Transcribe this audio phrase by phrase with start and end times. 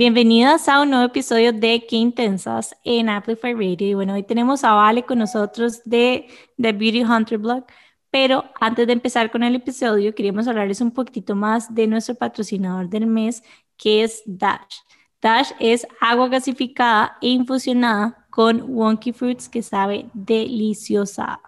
[0.00, 3.86] bienvenidas a un nuevo episodio de Qué Intensas en Amplify Radio.
[3.86, 7.66] Y bueno, hoy tenemos a Vale con nosotros de The Beauty Hunter Blog.
[8.10, 12.88] Pero antes de empezar con el episodio, queríamos hablarles un poquito más de nuestro patrocinador
[12.88, 13.42] del mes,
[13.76, 14.78] que es Dash.
[15.20, 21.42] Dash es agua gasificada e infusionada con wonky fruits que sabe deliciosa.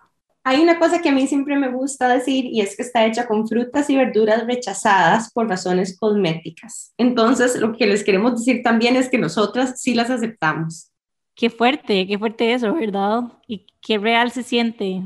[0.45, 3.29] Hay una cosa que a mí siempre me gusta decir y es que está hecha
[3.29, 6.93] con frutas y verduras rechazadas por razones cosméticas.
[6.99, 10.91] Entonces, lo que les queremos decir también es que nosotras sí las aceptamos.
[11.37, 13.23] Qué fuerte, qué fuerte eso, ¿verdad?
[13.47, 15.03] Y qué real se siente.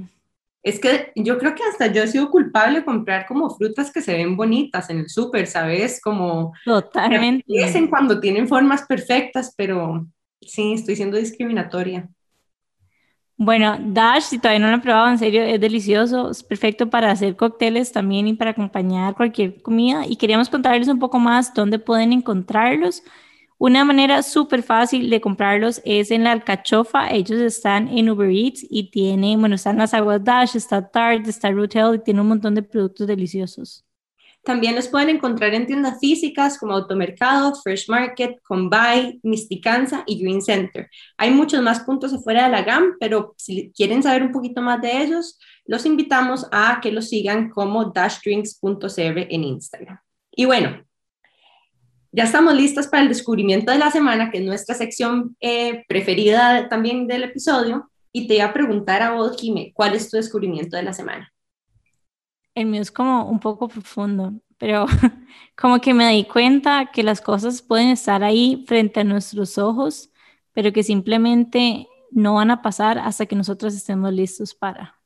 [0.63, 4.01] Es que yo creo que hasta yo he sido culpable de comprar como frutas que
[4.01, 6.01] se ven bonitas en el súper, ¿sabes?
[6.01, 6.53] Como...
[6.65, 7.45] Totalmente.
[7.47, 10.07] Dicen cuando tienen formas perfectas, pero
[10.41, 12.09] sí, estoy siendo discriminatoria.
[13.39, 17.11] Bueno, Dash, si todavía no lo han probado, en serio, es delicioso, es perfecto para
[17.11, 20.07] hacer cócteles también y para acompañar cualquier comida.
[20.07, 23.03] Y queríamos contarles un poco más dónde pueden encontrarlos.
[23.59, 27.11] Una manera súper fácil de comprarlos es en la alcachofa.
[27.11, 31.51] Ellos están en Uber Eats y tienen, bueno, están las aguas Dash, está Tarte, está
[31.51, 33.86] Root y tiene un montón de productos deliciosos.
[34.47, 40.41] También los pueden encontrar en tiendas físicas como Automercado, Fresh Market, Combine, Misticanza y Green
[40.41, 40.89] Center.
[41.17, 44.81] Hay muchos más puntos afuera de la GAM, pero si quieren saber un poquito más
[44.81, 49.99] de ellos, los invitamos a que los sigan como dashdrinks.cr en Instagram.
[50.31, 50.81] Y bueno,
[52.13, 56.69] ya estamos listas para el descubrimiento de la semana, que es nuestra sección eh, preferida
[56.69, 57.91] también del episodio.
[58.13, 61.33] Y te iba a preguntar a vos, Jimé, ¿cuál es tu descubrimiento de la semana?
[62.57, 64.87] El mío es como un poco profundo, pero
[65.57, 70.11] como que me di cuenta que las cosas pueden estar ahí frente a nuestros ojos,
[70.53, 74.97] pero que simplemente no van a pasar hasta que nosotros estemos listos para.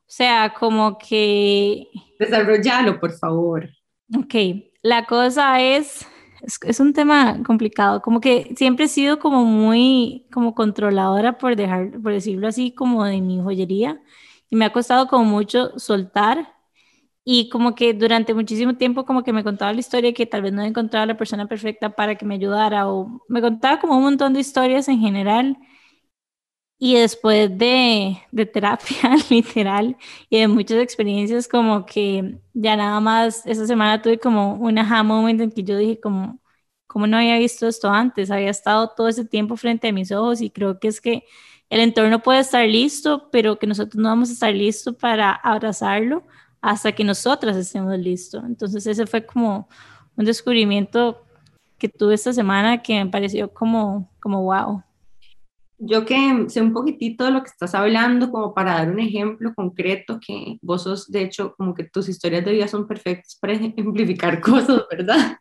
[0.00, 1.88] O sea, como que...
[2.18, 3.68] Desarrollalo, por favor.
[4.16, 4.34] Ok,
[4.80, 6.06] la cosa es,
[6.40, 11.54] es, es, un tema complicado, como que siempre he sido como muy, como controladora, por,
[11.54, 14.00] dejar, por decirlo así, como de mi joyería,
[14.48, 16.57] y me ha costado como mucho soltar
[17.30, 20.50] y como que durante muchísimo tiempo como que me contaba la historia que tal vez
[20.54, 24.32] no encontraba la persona perfecta para que me ayudara o me contaba como un montón
[24.32, 25.58] de historias en general.
[26.80, 29.96] Y después de, de terapia literal
[30.30, 35.02] y de muchas experiencias como que ya nada más esa semana tuve como un aha
[35.02, 36.40] moment en que yo dije como,
[36.86, 40.40] como no había visto esto antes, había estado todo ese tiempo frente a mis ojos
[40.40, 41.24] y creo que es que
[41.68, 46.24] el entorno puede estar listo, pero que nosotros no vamos a estar listos para abrazarlo
[46.60, 48.42] hasta que nosotras estemos listos.
[48.44, 49.68] Entonces ese fue como
[50.16, 51.24] un descubrimiento
[51.78, 54.82] que tuve esta semana que me pareció como, como wow.
[55.80, 59.54] Yo que sé un poquitito de lo que estás hablando, como para dar un ejemplo
[59.54, 63.52] concreto, que vos sos, de hecho, como que tus historias de vida son perfectas para
[63.54, 65.38] ejemplificar cosas, ¿verdad?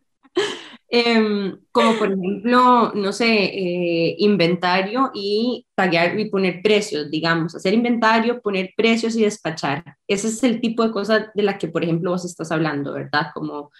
[0.90, 7.74] Em, como por ejemplo, no sé, eh, inventario y taguear y poner precios, digamos, hacer
[7.74, 9.84] inventario, poner precios y despachar.
[10.08, 13.28] Ese es el tipo de cosas de la que, por ejemplo, vos estás hablando, ¿verdad?
[13.34, 13.72] Como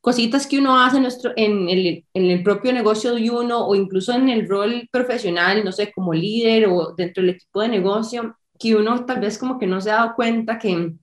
[0.00, 4.12] cositas que uno hace nuestro, en, el, en el propio negocio de uno o incluso
[4.14, 8.76] en el rol profesional, no sé, como líder o dentro del equipo de negocio, que
[8.76, 10.94] uno tal vez como que no se ha dado cuenta que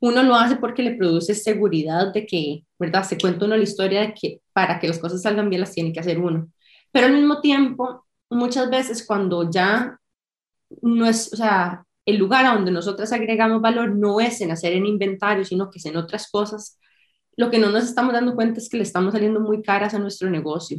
[0.00, 3.04] uno lo hace porque le produce seguridad de que, ¿verdad?
[3.04, 5.92] Se cuenta uno la historia de que para que las cosas salgan bien las tiene
[5.92, 6.50] que hacer uno.
[6.92, 9.98] Pero al mismo tiempo, muchas veces cuando ya
[10.82, 14.72] no es, o sea, el lugar a donde nosotros agregamos valor no es en hacer
[14.72, 16.78] en inventario, sino que es en otras cosas,
[17.36, 19.98] lo que no nos estamos dando cuenta es que le estamos saliendo muy caras a
[19.98, 20.78] nuestro negocio.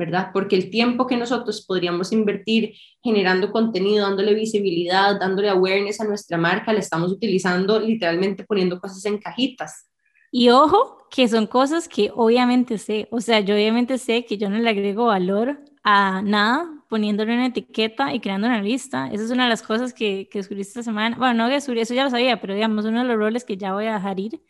[0.00, 0.30] ¿Verdad?
[0.32, 6.38] Porque el tiempo que nosotros podríamos invertir generando contenido, dándole visibilidad, dándole awareness a nuestra
[6.38, 9.90] marca, le estamos utilizando literalmente poniendo cosas en cajitas.
[10.32, 14.48] Y ojo, que son cosas que obviamente sé, o sea, yo obviamente sé que yo
[14.48, 19.10] no le agrego valor a nada poniéndole una etiqueta y creando una lista.
[19.12, 21.14] Esa es una de las cosas que, que descubrí esta semana.
[21.18, 23.58] Bueno, no que descubrí, eso ya lo sabía, pero digamos, uno de los roles que
[23.58, 24.40] ya voy a dejar ir.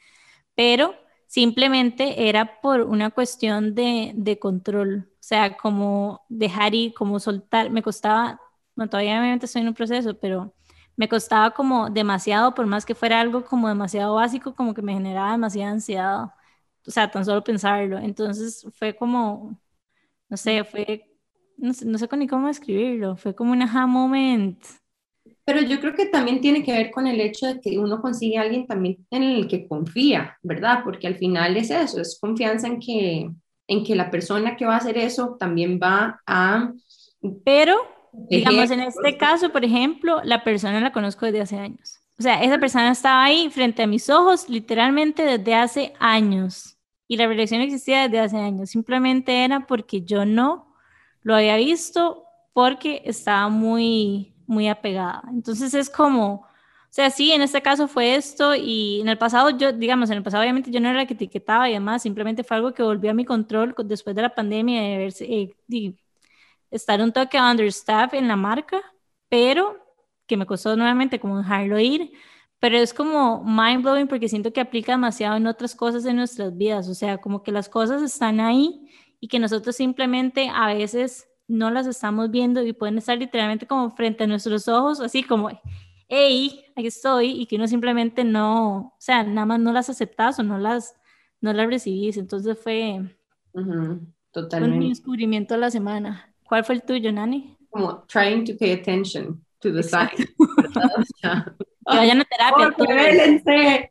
[0.55, 0.95] Pero
[1.31, 5.09] simplemente era por una cuestión de, de control.
[5.15, 8.41] O sea, como dejar ir, como soltar, me costaba,
[8.77, 10.55] no, todavía obviamente estoy en un proceso, pero
[10.97, 14.93] me costaba como demasiado, por más que fuera algo como demasiado básico, como que me
[14.95, 16.25] generaba demasiada ansiedad.
[16.87, 17.99] O sea, tan solo pensarlo.
[17.99, 19.57] Entonces fue como,
[20.29, 21.19] no sé, fue,
[21.59, 24.63] no sé, no sé ni cómo escribirlo, fue como un aha moment
[25.45, 28.39] pero yo creo que también tiene que ver con el hecho de que uno consigue
[28.39, 30.81] a alguien también en el que confía, ¿verdad?
[30.85, 33.31] Porque al final es eso, es confianza en que,
[33.67, 36.73] en que la persona que va a hacer eso también va a...
[37.45, 37.77] Pero,
[38.13, 42.01] digamos, en este caso, por ejemplo, la persona la conozco desde hace años.
[42.19, 46.77] O sea, esa persona estaba ahí frente a mis ojos literalmente desde hace años.
[47.09, 50.73] y la relación existía desde hace años, simplemente era porque yo no
[51.23, 55.23] lo había visto porque estaba muy, muy apegada.
[55.31, 56.47] Entonces es como, o
[56.91, 60.23] sea, sí, en este caso fue esto y en el pasado yo, digamos, en el
[60.23, 63.11] pasado obviamente yo no era la que etiquetaba y además simplemente fue algo que volvió
[63.13, 65.95] a mi control después de la pandemia de, verse, eh,
[66.71, 68.81] estar un toque understaff en la marca,
[69.29, 69.77] pero
[70.27, 72.13] que me costó nuevamente como dejarlo ir
[72.61, 76.57] pero es como mind blowing porque siento que aplica demasiado en otras cosas en nuestras
[76.57, 78.87] vidas, o sea, como que las cosas están ahí
[79.19, 83.91] y que nosotros simplemente a veces no las estamos viendo y pueden estar literalmente como
[83.97, 85.51] frente a nuestros ojos, así como,
[86.09, 90.39] hey, aquí estoy, y que uno simplemente no, o sea, nada más no las aceptas
[90.39, 90.95] o no las,
[91.41, 92.17] no las recibís.
[92.17, 93.01] Entonces fue,
[94.31, 94.79] totalmente.
[94.79, 96.33] mi descubrimiento de la semana.
[96.45, 97.57] ¿Cuál fue el tuyo, Nani?
[97.71, 100.27] Como trying to pay attention to the signs.
[101.91, 103.91] Que vayan a terapia.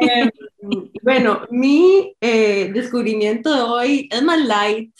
[0.00, 0.30] Eh,
[1.02, 4.94] bueno, mi eh, descubrimiento de hoy es más light.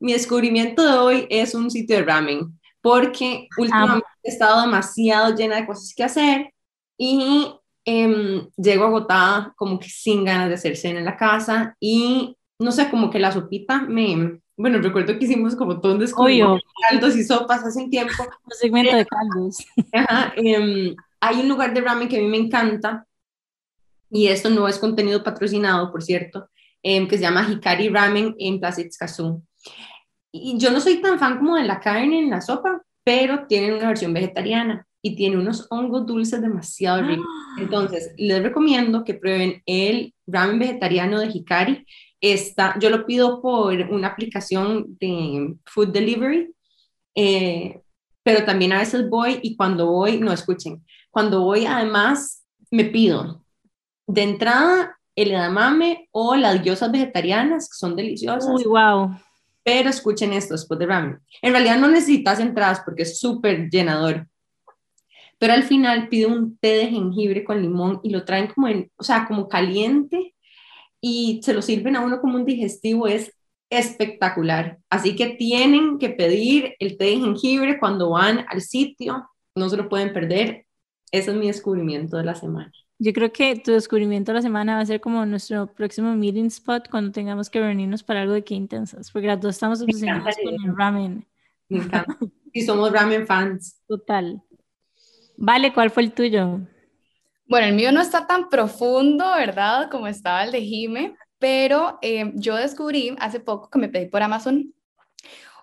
[0.00, 5.56] Mi descubrimiento de hoy es un sitio de ramen, porque últimamente he estado demasiado llena
[5.56, 6.54] de cosas que hacer
[6.96, 7.52] y
[7.84, 12.72] em, llego agotada, como que sin ganas de hacer cena en la casa y no
[12.72, 16.62] sé, como que la sopita me, bueno, recuerdo que hicimos como todo un descubrimiento de
[16.88, 18.12] caldos y sopas hace un tiempo.
[18.22, 19.64] Un segmento de caldos.
[19.92, 23.06] Ajá, eh, hay un lugar de ramen que a mí me encanta,
[24.10, 26.48] y esto no es contenido patrocinado, por cierto,
[26.82, 29.42] em, que se llama Hikari Ramen en Plaza Itzkazu.
[30.32, 33.74] Y yo no soy tan fan como de la carne en la sopa, pero tienen
[33.74, 37.26] una versión vegetariana y tiene unos hongos dulces demasiado ricos.
[37.58, 41.86] Entonces, les recomiendo que prueben el ramen vegetariano de Hikari.
[42.20, 46.54] Está, yo lo pido por una aplicación de food delivery,
[47.14, 47.80] eh,
[48.22, 53.44] pero también a veces voy y cuando voy, no escuchen, cuando voy, además, me pido
[54.06, 58.50] de entrada el edamame o las diosas vegetarianas, que son deliciosas.
[58.52, 59.10] Uy, wow.
[59.70, 61.20] Pero escuchen esto después de ramen.
[61.40, 64.26] En realidad no necesitas entradas porque es súper llenador.
[65.38, 68.90] Pero al final pido un té de jengibre con limón y lo traen como en,
[68.96, 70.34] o sea, como caliente
[71.00, 73.06] y se lo sirven a uno como un digestivo.
[73.06, 73.32] Es
[73.70, 74.80] espectacular.
[74.90, 79.30] Así que tienen que pedir el té de jengibre cuando van al sitio.
[79.54, 80.66] No se lo pueden perder.
[81.12, 82.72] Ese es mi descubrimiento de la semana.
[83.02, 86.48] Yo creo que tu descubrimiento de la semana va a ser como nuestro próximo meeting
[86.48, 90.36] spot cuando tengamos que reunirnos para algo de qué intensas, porque las dos estamos obsesionadas
[90.44, 91.26] con el ramen.
[91.70, 92.18] Me encanta.
[92.52, 93.80] Y somos ramen fans.
[93.86, 94.42] Total.
[95.38, 96.60] Vale, ¿cuál fue el tuyo?
[97.46, 99.88] Bueno, el mío no está tan profundo, ¿verdad?
[99.90, 104.22] Como estaba el de Jime, pero eh, yo descubrí hace poco que me pedí por
[104.22, 104.74] Amazon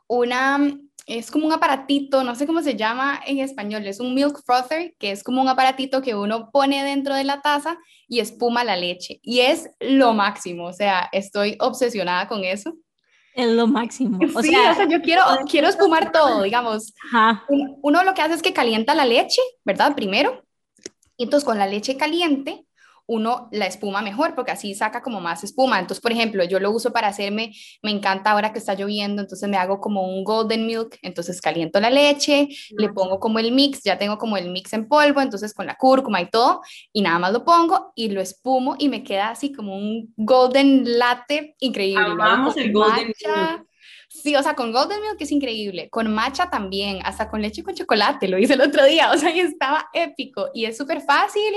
[0.07, 0.75] una
[1.07, 4.93] es como un aparatito, no sé cómo se llama en español, es un milk frother,
[4.99, 7.77] que es como un aparatito que uno pone dentro de la taza
[8.09, 9.21] y espuma la leche.
[9.23, 12.75] Y es lo máximo, o sea, estoy obsesionada con eso.
[13.33, 14.19] Es lo máximo.
[14.35, 16.93] O sí, sea, o sea yo quiero, quiero espumar todo, digamos.
[17.47, 19.95] Uno lo que hace es que calienta la leche, ¿verdad?
[19.95, 20.43] Primero.
[21.15, 22.66] Y entonces con la leche caliente
[23.07, 25.79] uno la espuma mejor, porque así saca como más espuma.
[25.79, 29.49] Entonces, por ejemplo, yo lo uso para hacerme, me encanta ahora que está lloviendo, entonces
[29.49, 33.83] me hago como un golden milk, entonces caliento la leche, le pongo como el mix,
[33.83, 36.61] ya tengo como el mix en polvo, entonces con la cúrcuma y todo,
[36.93, 40.99] y nada más lo pongo y lo espumo y me queda así como un golden
[40.99, 42.05] latte increíble.
[42.05, 43.13] Amamos el golden
[44.21, 47.75] Sí, o sea, con Golden Milk es increíble, con matcha también, hasta con leche con
[47.75, 51.53] chocolate, lo hice el otro día, o sea, y estaba épico y es súper fácil,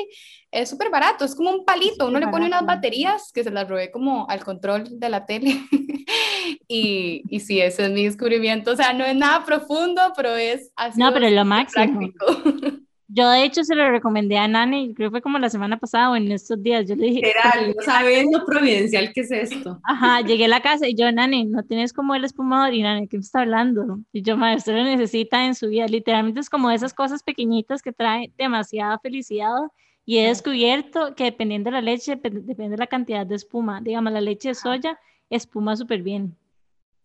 [0.51, 3.69] es súper barato, es como un palito, uno le pone unas baterías que se las
[3.69, 5.57] robé como al control de la tele
[6.69, 10.71] y, y sí, ese es mi descubrimiento, o sea, no es nada profundo, pero es
[10.77, 10.99] así.
[10.99, 11.99] No, pero lo máximo.
[11.99, 12.81] Práctico.
[13.13, 16.11] Yo de hecho se lo recomendé a Nani, creo que fue como la semana pasada
[16.11, 16.89] o en estos días.
[16.89, 19.81] Yo le dije, literal, no sabes lo providencial que es esto.
[19.83, 23.09] Ajá, llegué a la casa y yo, Nani, no tienes como el espumador y Nani,
[23.09, 23.99] ¿qué me está hablando?
[24.13, 25.87] Y yo, maestro, lo necesita en su vida.
[25.87, 29.59] Literalmente es como esas cosas pequeñitas que traen demasiada felicidad
[30.05, 33.81] y he descubierto que dependiendo de la leche, depende de la cantidad de espuma.
[33.81, 34.99] Digamos, la leche de soya
[35.31, 36.37] espuma súper bien.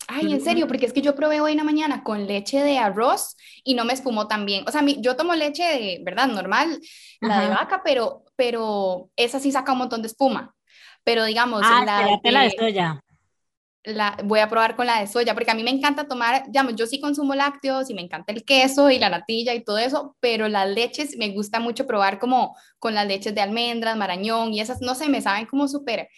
[0.07, 2.77] Ay, en serio, porque es que yo probé hoy en la mañana con leche de
[2.77, 4.63] arroz y no me espumó tan bien.
[4.67, 6.27] O sea, yo tomo leche de, ¿verdad?
[6.27, 6.79] Normal,
[7.21, 10.53] la de vaca, pero, pero esa sí saca un montón de espuma.
[11.03, 13.01] Pero digamos, ah, la, de, la de soya.
[13.83, 16.75] La, voy a probar con la de soya, porque a mí me encanta tomar, digamos,
[16.75, 20.15] yo sí consumo lácteos y me encanta el queso y la natilla y todo eso,
[20.19, 24.59] pero las leches me gusta mucho probar como con las leches de almendras, marañón y
[24.59, 26.09] esas, no sé, me saben como súper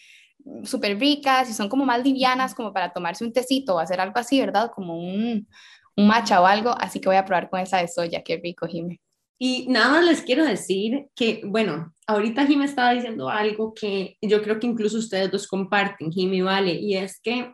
[0.63, 4.17] súper ricas y son como más livianas como para tomarse un tecito o hacer algo
[4.17, 4.71] así, ¿verdad?
[4.73, 5.47] Como un,
[5.95, 8.67] un matcha o algo, así que voy a probar con esa de soya, qué rico,
[8.67, 8.99] Jimé.
[9.39, 14.41] Y nada más les quiero decir que, bueno, ahorita Jimmy estaba diciendo algo que yo
[14.41, 17.53] creo que incluso ustedes dos comparten, Jimmy Vale, y es que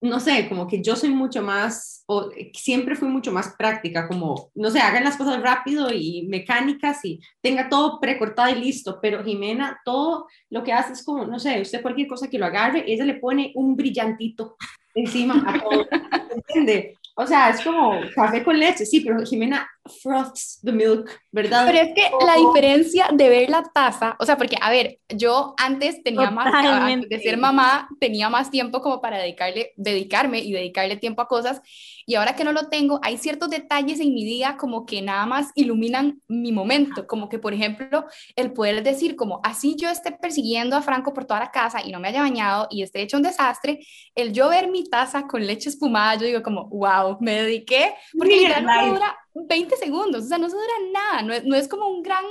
[0.00, 4.50] no sé, como que yo soy mucho más, o siempre fui mucho más práctica, como,
[4.54, 9.24] no sé, hagan las cosas rápido y mecánicas y tenga todo precortado y listo, pero
[9.24, 12.84] Jimena, todo lo que hace es como, no sé, usted cualquier cosa que lo agarre,
[12.86, 14.56] ella le pone un brillantito
[14.94, 15.86] encima a todo,
[16.34, 16.94] ¿entiende?
[17.16, 21.66] O sea, es como café con leche, sí, pero Jimena froths the milk, ¿verdad?
[21.66, 25.54] Pero es que la diferencia de ver la taza, o sea, porque, a ver, yo
[25.58, 30.52] antes tenía más, antes de ser mamá, tenía más tiempo como para dedicarle, dedicarme y
[30.52, 31.60] dedicarle tiempo a cosas,
[32.06, 35.26] y ahora que no lo tengo, hay ciertos detalles en mi día como que nada
[35.26, 40.12] más iluminan mi momento, como que, por ejemplo, el poder decir como, así yo esté
[40.12, 43.16] persiguiendo a Franco por toda la casa y no me haya bañado y esté hecho
[43.16, 43.80] un desastre,
[44.14, 48.42] el yo ver mi taza con leche espumada, yo digo como, wow, me dediqué, porque
[48.42, 49.16] ya no dura
[49.46, 52.24] 20 segundos, o sea, no se dura nada, no es, no es, como un gran,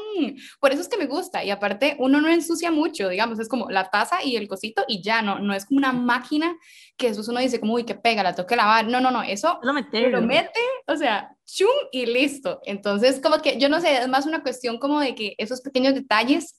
[0.60, 3.70] por eso es que me gusta, y aparte uno no ensucia mucho, digamos, es como
[3.70, 6.58] la taza y el cosito y ya, no, no es como una máquina
[6.98, 9.24] que eso uno dice como, uy, que pega, la tengo que lavar, no, no, no,
[9.24, 13.98] eso lo, lo mete, o sea, chum y listo, entonces como que yo no sé,
[13.98, 16.56] es más una cuestión como de que esos pequeños detalles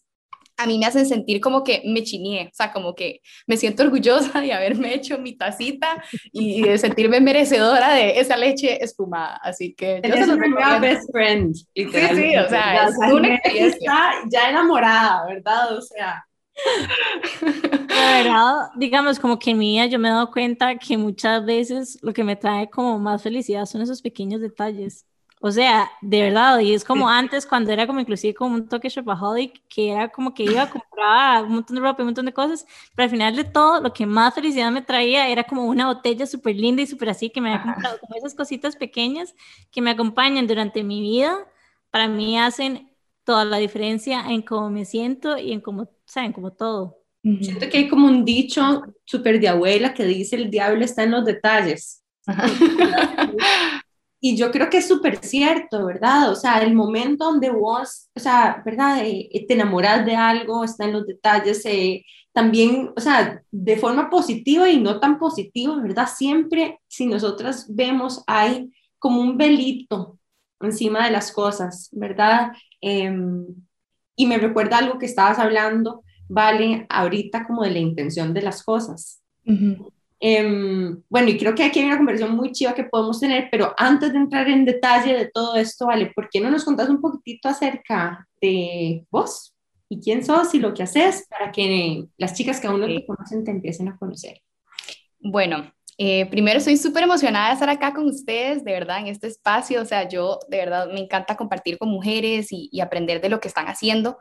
[0.59, 3.83] a mí me hacen sentir como que me chineé, o sea, como que me siento
[3.85, 9.39] orgullosa de haberme hecho mi tacita y de sentirme merecedora de esa leche espumada.
[9.43, 10.81] Así que yo lo recomiendo.
[10.81, 15.77] best friend, Sí, sí, o sea, es una Está ya enamorada, ¿verdad?
[15.77, 16.25] O sea.
[17.89, 22.13] La verdad, digamos, como que mía, yo me he dado cuenta que muchas veces lo
[22.13, 25.08] que me trae como más felicidad son esos pequeños detalles.
[25.41, 28.89] O sea, de verdad, y es como antes cuando era como inclusive como un toque
[28.89, 32.27] shopaholic, que era como que iba a comprar un montón de ropa y un montón
[32.27, 35.67] de cosas, pero al final de todo, lo que más felicidad me traía era como
[35.67, 39.35] una botella súper linda y súper así que me había comprado, como esas cositas pequeñas
[39.71, 41.37] que me acompañan durante mi vida,
[41.91, 42.91] para mí hacen
[43.25, 46.99] toda la diferencia en cómo me siento y en cómo, saben, como todo.
[47.23, 51.11] Siento que hay como un dicho súper de abuela que dice el diablo está en
[51.11, 52.03] los detalles.
[54.21, 56.31] Y yo creo que es súper cierto, ¿verdad?
[56.31, 59.05] O sea, el momento donde vos, o sea, ¿verdad?
[59.05, 63.77] Eh, eh, te enamoras de algo, está en los detalles, eh, también, o sea, de
[63.77, 66.09] forma positiva y no tan positiva, ¿verdad?
[66.09, 70.19] Siempre, si nosotras vemos, hay como un velito
[70.61, 72.53] encima de las cosas, ¿verdad?
[72.81, 73.47] Em,
[74.17, 78.63] y me recuerda algo que estabas hablando, Vale, ahorita como de la intención de las
[78.63, 79.23] cosas.
[80.21, 83.73] Em, bueno, y creo que aquí hay una conversación muy chiva que podemos tener, pero
[83.77, 86.13] antes de entrar en detalle de todo esto, ¿vale?
[86.15, 89.55] ¿Por qué no nos contás un poquitito acerca de vos
[89.89, 93.07] y quién sos y lo que haces para que las chicas que aún no te
[93.07, 94.41] conocen te empiecen a conocer?
[95.21, 99.29] Bueno, eh, primero estoy súper emocionada de estar acá con ustedes, de verdad, en este
[99.29, 99.83] espacio.
[99.83, 103.39] O sea, yo de verdad me encanta compartir con mujeres y, y aprender de lo
[103.41, 104.19] que están haciendo.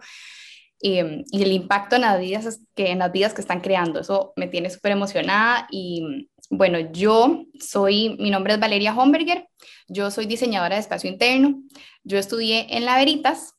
[0.79, 3.99] Em, y el impacto en las, vidas que, en las vidas que están creando.
[3.99, 9.47] Eso me tiene súper emocionada y bueno, yo soy, mi nombre es Valeria Homberger,
[9.87, 11.61] yo soy diseñadora de espacio interno,
[12.03, 13.55] yo estudié en La Veritas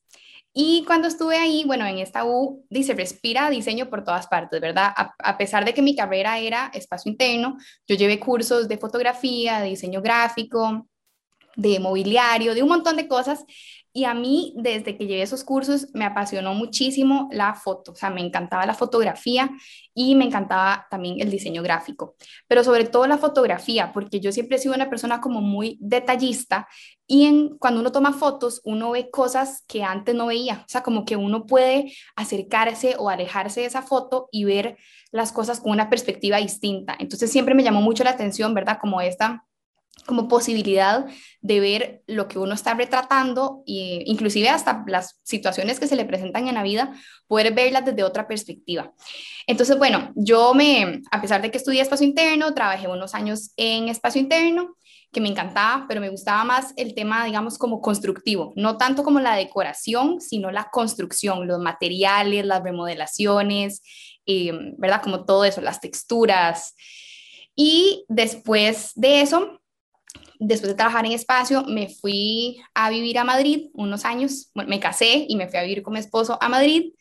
[0.54, 4.92] y cuando estuve ahí, bueno, en esta U, dice, respira diseño por todas partes, ¿verdad?
[4.96, 9.60] A, a, pesar de que mi carrera era espacio interno, yo llevé cursos de fotografía,
[9.60, 10.88] de diseño gráfico,
[11.56, 13.44] de mobiliario, de un montón de cosas
[13.98, 18.10] y a mí, desde que llevé esos cursos, me apasionó muchísimo la foto, o sea,
[18.10, 19.50] me encantaba la fotografía
[19.92, 22.14] y me encantaba también el diseño gráfico,
[22.46, 26.68] pero sobre todo la fotografía, porque yo siempre he sido una persona como muy detallista
[27.08, 30.84] y en, cuando uno toma fotos, uno ve cosas que antes no veía, o sea,
[30.84, 34.76] como que uno puede acercarse o alejarse de esa foto y ver
[35.10, 36.94] las cosas con una perspectiva distinta.
[37.00, 38.78] Entonces siempre me llamó mucho la atención, ¿verdad?
[38.80, 39.44] Como esta
[40.06, 41.06] como posibilidad
[41.40, 46.04] de ver lo que uno está retratando e inclusive hasta las situaciones que se le
[46.04, 46.92] presentan en la vida,
[47.26, 48.92] poder verlas desde otra perspectiva.
[49.46, 53.88] Entonces, bueno, yo me, a pesar de que estudié espacio interno, trabajé unos años en
[53.88, 54.76] espacio interno,
[55.10, 59.20] que me encantaba, pero me gustaba más el tema, digamos, como constructivo, no tanto como
[59.20, 63.82] la decoración, sino la construcción, los materiales, las remodelaciones,
[64.26, 65.00] eh, ¿verdad?
[65.02, 66.74] Como todo eso, las texturas.
[67.56, 69.60] Y después de eso,
[70.38, 75.26] Después de trabajar en espacio, me fui a vivir a Madrid unos años, me casé
[75.28, 76.92] y me fui a vivir con mi esposo a Madrid.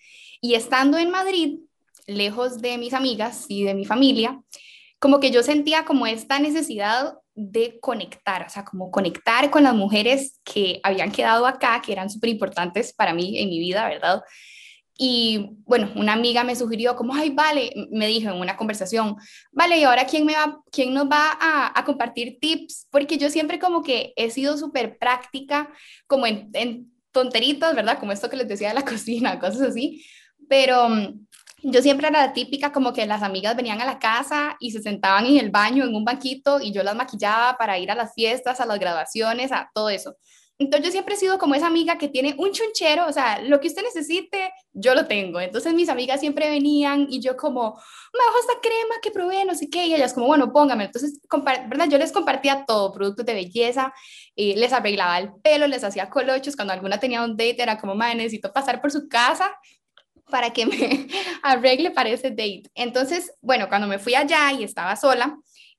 [0.41, 1.59] Y estando en Madrid,
[2.07, 4.41] lejos de mis amigas y de mi familia,
[4.99, 9.75] como que yo sentía como esta necesidad de conectar, o sea, como conectar con las
[9.75, 14.23] mujeres que habían quedado acá, que eran súper importantes para mí en mi vida, ¿verdad?
[14.97, 19.15] Y bueno, una amiga me sugirió como, ay, vale, me dijo en una conversación,
[19.51, 22.87] vale, ¿y ahora quién, me va, quién nos va a, a compartir tips?
[22.89, 25.69] Porque yo siempre como que he sido súper práctica,
[26.07, 27.99] como en, en tonteritas, ¿verdad?
[27.99, 30.05] Como esto que les decía de la cocina, cosas así,
[30.49, 31.27] pero mm,
[31.63, 34.81] yo siempre era la típica como que las amigas venían a la casa y se
[34.81, 38.13] sentaban en el baño, en un banquito, y yo las maquillaba para ir a las
[38.13, 40.15] fiestas, a las graduaciones, a todo eso.
[40.59, 43.59] Entonces yo siempre he sido como esa amiga que tiene un chunchero, o sea, lo
[43.59, 45.39] que usted necesite, yo lo tengo.
[45.39, 47.73] Entonces mis amigas siempre venían y yo como,
[48.13, 50.85] me bajo esta crema que probé, no sé qué, y ellas como, bueno, póngame.
[50.85, 51.19] Entonces,
[51.67, 51.87] ¿verdad?
[51.89, 53.93] Yo les compartía todo, productos de belleza,
[54.35, 57.93] y les arreglaba el pelo, les hacía colochos, cuando alguna tenía un date era como,
[57.93, 59.55] madre, necesito pasar por su casa
[60.29, 61.07] para que me
[61.43, 62.63] arregle para ese date.
[62.73, 65.37] Entonces, bueno, cuando me fui allá y estaba sola,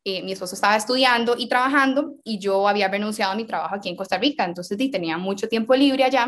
[0.08, 3.90] eh, mi esposo estaba estudiando y trabajando y yo había renunciado a mi trabajo aquí
[3.90, 6.26] en Costa Rica, entonces tenía mucho tiempo libre allá.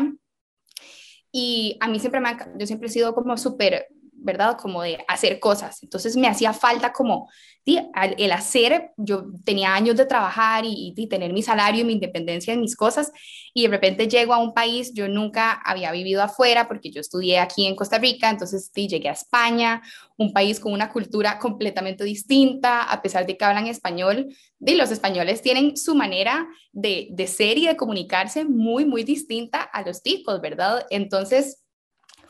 [1.31, 3.87] Y a mí siempre me, yo siempre he sido como súper
[4.21, 4.57] ¿verdad?
[4.57, 5.81] Como de hacer cosas.
[5.83, 7.29] Entonces me hacía falta como
[7.65, 12.61] el hacer, yo tenía años de trabajar y, tener mi salario y mi independencia en
[12.61, 13.11] mis cosas
[13.53, 17.39] y de repente llego a un país, yo nunca había vivido afuera porque yo estudié
[17.39, 19.81] aquí en Costa Rica, entonces llegué a España,
[20.17, 24.27] un país con una cultura completamente distinta, a pesar de que hablan español,
[24.59, 29.61] y los españoles tienen su manera de, de ser y de comunicarse muy, muy distinta
[29.61, 30.85] a los ticos, ¿verdad?
[30.89, 31.60] Entonces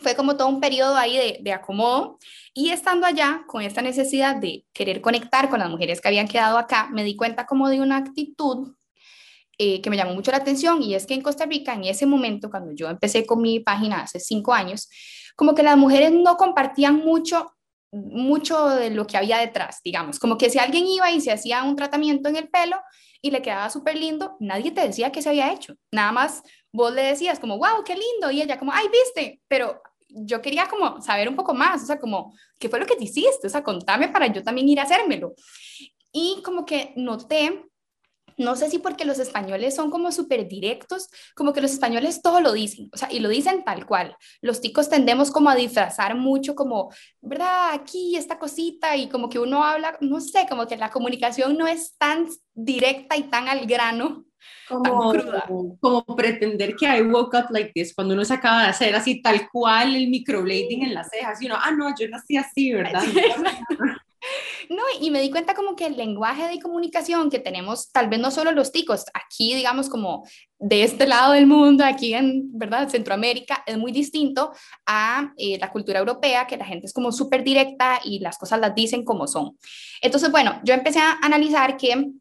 [0.01, 2.17] fue como todo un periodo ahí de, de, acomodo.
[2.53, 6.57] Y estando allá con esta necesidad de querer conectar con las mujeres que habían quedado
[6.57, 8.75] acá, me di cuenta como de una actitud
[9.57, 10.81] eh, que me llamó mucho la atención.
[10.81, 14.01] Y es que en Costa Rica en ese momento, cuando yo empecé con mi página
[14.01, 14.89] hace cinco años,
[15.35, 17.53] como que las mujeres no compartían mucho
[17.91, 21.63] mucho de lo que había detrás, digamos, como que si alguien iba y se hacía
[21.63, 22.77] un tratamiento en el pelo
[23.21, 26.41] y le quedaba súper lindo, nadie te decía qué se había hecho, nada más
[26.71, 29.81] vos le decías como, wow, qué lindo, y ella como, ay, viste, pero
[30.13, 33.05] yo quería como saber un poco más, o sea, como, ¿qué fue lo que te
[33.05, 33.47] hiciste?
[33.47, 35.33] O sea, contame para yo también ir a hacérmelo.
[36.11, 37.65] Y como que noté,
[38.37, 42.41] no sé si porque los españoles son como súper directos, como que los españoles todo
[42.41, 44.15] lo dicen, o sea, y lo dicen tal cual.
[44.41, 47.73] Los ticos tendemos como a disfrazar mucho, como, ¿verdad?
[47.73, 51.67] Aquí esta cosita, y como que uno habla, no sé, como que la comunicación no
[51.67, 54.25] es tan directa y tan al grano
[54.71, 58.95] como, como pretender que I woke up like this cuando uno se acaba de hacer
[58.95, 62.73] así tal cual el microblading en las cejas y uno, ah, no, yo nací así,
[62.73, 63.03] ¿verdad?
[64.69, 68.19] No, y me di cuenta como que el lenguaje de comunicación que tenemos, tal vez
[68.19, 70.25] no solo los ticos, aquí digamos como
[70.59, 72.87] de este lado del mundo, aquí en, ¿verdad?
[72.87, 74.53] Centroamérica, es muy distinto
[74.85, 78.59] a eh, la cultura europea, que la gente es como súper directa y las cosas
[78.59, 79.57] las dicen como son.
[80.01, 82.11] Entonces, bueno, yo empecé a analizar que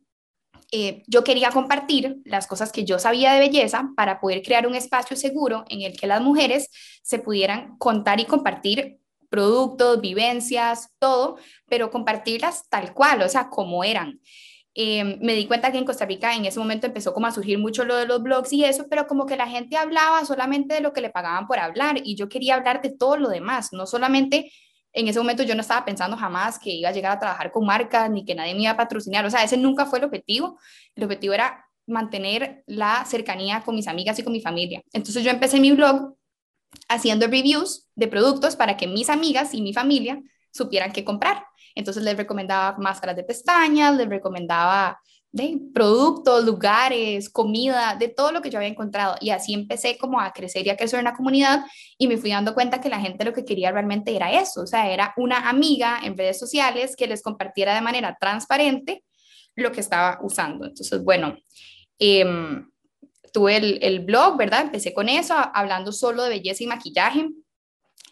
[0.73, 4.75] eh, yo quería compartir las cosas que yo sabía de belleza para poder crear un
[4.75, 6.69] espacio seguro en el que las mujeres
[7.03, 13.83] se pudieran contar y compartir productos, vivencias, todo, pero compartirlas tal cual, o sea, como
[13.85, 14.21] eran.
[14.75, 17.59] Eh, me di cuenta que en Costa Rica en ese momento empezó como a surgir
[17.59, 20.81] mucho lo de los blogs y eso, pero como que la gente hablaba solamente de
[20.81, 23.87] lo que le pagaban por hablar y yo quería hablar de todo lo demás, no
[23.87, 24.53] solamente
[24.93, 27.65] en ese momento yo no estaba pensando jamás que iba a llegar a trabajar con
[27.65, 29.25] marcas ni que nadie me iba a patrocinar.
[29.25, 30.59] O sea, ese nunca fue el objetivo.
[30.95, 34.83] El objetivo era mantener la cercanía con mis amigas y con mi familia.
[34.93, 36.15] Entonces yo empecé mi blog
[36.89, 40.23] haciendo reviews de productos para que mis amigas y mi familia
[40.53, 41.45] supieran qué comprar.
[41.75, 45.01] Entonces les recomendaba máscaras de pestañas, les recomendaba
[45.33, 49.17] de productos, lugares, comida, de todo lo que yo había encontrado.
[49.21, 51.65] Y así empecé como a crecer y a crecer en la comunidad
[51.99, 54.67] y me fui dando cuenta que la gente lo que quería realmente era eso, o
[54.67, 59.05] sea, era una amiga en redes sociales que les compartiera de manera transparente
[59.55, 60.67] lo que estaba usando.
[60.67, 61.37] Entonces, bueno,
[61.99, 62.69] em,
[63.33, 64.63] tuve el, blog, ¿verdad?
[64.63, 67.29] Empecé con eso, hablando solo de belleza y maquillaje.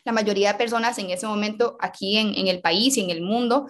[0.05, 3.23] La mayoría de personas en ese momento aquí en, en el país y en el
[3.23, 3.67] mundo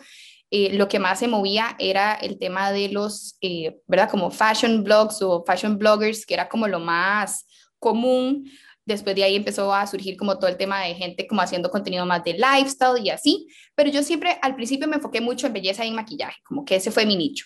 [0.51, 4.11] eh, lo que más se movía era el tema de los, eh, ¿verdad?
[4.11, 7.47] Como fashion blogs o fashion bloggers, que era como lo más
[7.79, 8.51] común.
[8.87, 12.07] Después de ahí empezó a surgir como todo el tema de gente como haciendo contenido
[12.07, 13.47] más de lifestyle y así.
[13.75, 16.91] Pero yo siempre al principio me enfoqué mucho en belleza y maquillaje, como que ese
[16.91, 17.45] fue mi nicho.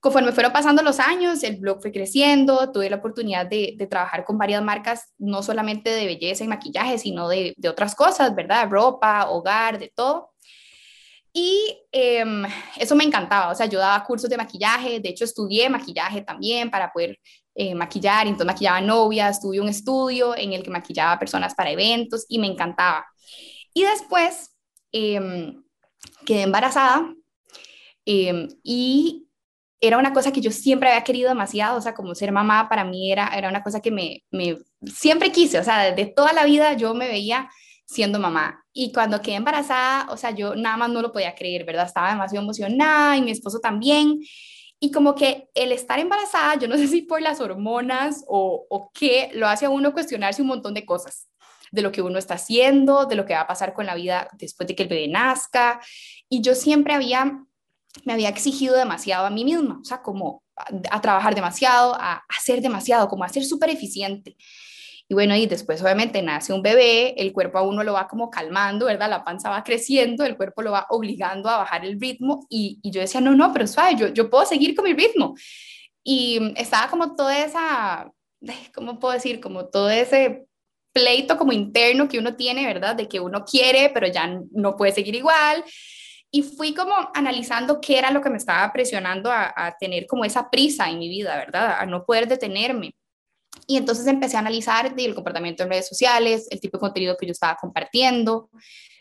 [0.00, 4.38] Conforme fueron pasando los años, el blog fue creciendo, tuve la oportunidad de, trabajar con
[4.38, 8.68] varias marcas, no solamente de belleza y maquillaje, sino de, de otras cosas, ¿verdad?
[8.70, 10.30] Ropa, hogar, de todo.
[11.32, 12.44] Y em,
[12.78, 16.70] eso me encantaba, o sea, yo daba cursos de maquillaje, de hecho estudié maquillaje también
[16.70, 17.18] para poder
[17.54, 22.24] eh, maquillar, entonces maquillaba novias, tuve un estudio en el que maquillaba personas para eventos
[22.28, 23.06] y me encantaba.
[23.74, 24.56] Y después
[24.92, 25.62] em,
[26.24, 27.14] quedé embarazada
[28.04, 29.28] em, y
[29.80, 32.84] era una cosa que yo siempre había querido demasiado, o sea, como ser mamá para
[32.84, 36.44] mí era, era una cosa que me, me siempre quise, o sea, desde toda la
[36.44, 37.48] vida yo me veía
[37.86, 38.64] siendo mamá.
[38.80, 41.86] Y cuando quedé embarazada, o sea, yo nada más no lo podía creer, ¿verdad?
[41.86, 44.20] Estaba demasiado emocionada y mi esposo también.
[44.78, 48.92] Y como que el estar embarazada, yo no sé si por las hormonas o, o
[48.94, 51.26] qué, lo hace a uno cuestionarse un montón de cosas
[51.72, 54.28] de lo que uno está haciendo, de lo que va a pasar con la vida
[54.34, 55.80] después de que el bebé nazca.
[56.28, 57.44] Y yo siempre había,
[58.04, 62.60] me había exigido demasiado a mí misma, o sea, como a, trabajar demasiado, a, hacer
[62.60, 64.36] demasiado, como a ser súper eficiente.
[65.10, 68.28] Y bueno, y después obviamente nace un bebé, el cuerpo a uno lo va como
[68.28, 69.08] calmando, ¿verdad?
[69.08, 73.00] La panza va creciendo, el cuerpo lo va obligando a bajar el ritmo y, yo
[73.00, 75.34] decía, no, no, pero suave, yo, yo puedo seguir con mi ritmo.
[76.04, 78.12] Y estaba como toda esa,
[78.74, 79.40] ¿cómo puedo decir?
[79.40, 80.46] Como todo ese
[80.92, 82.94] pleito como interno que uno tiene, ¿verdad?
[82.94, 85.64] De que uno quiere, pero ya no puede seguir igual.
[86.30, 90.50] Y fui como analizando qué era lo que me estaba presionando a tener como esa
[90.50, 91.78] prisa en mi vida, ¿verdad?
[91.80, 92.94] A no poder detenerme.
[93.70, 97.26] Y entonces empecé a analizar el comportamiento en redes sociales, el tipo de contenido que
[97.26, 98.48] yo estaba compartiendo,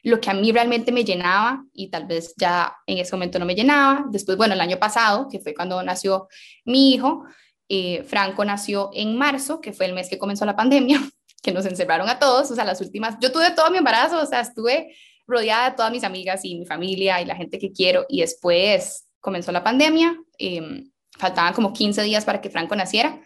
[0.03, 3.45] lo que a mí realmente me llenaba y tal vez ya en ese momento no
[3.45, 4.03] me llenaba.
[4.12, 6.27] Después, bueno, el año pasado, que fue cuando nació
[6.65, 7.23] mi hijo,
[7.69, 10.99] eh, Franco nació en marzo, que fue el mes que comenzó la pandemia,
[11.41, 14.25] que nos encerraron a todos, o sea, las últimas, yo tuve todo mi embarazo, o
[14.25, 14.93] sea, estuve
[15.25, 19.08] rodeada de todas mis amigas y mi familia y la gente que quiero y después
[19.21, 20.84] comenzó la pandemia, eh,
[21.17, 23.21] faltaban como 15 días para que Franco naciera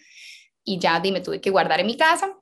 [0.63, 2.34] y ya me tuve que guardar en mi casa.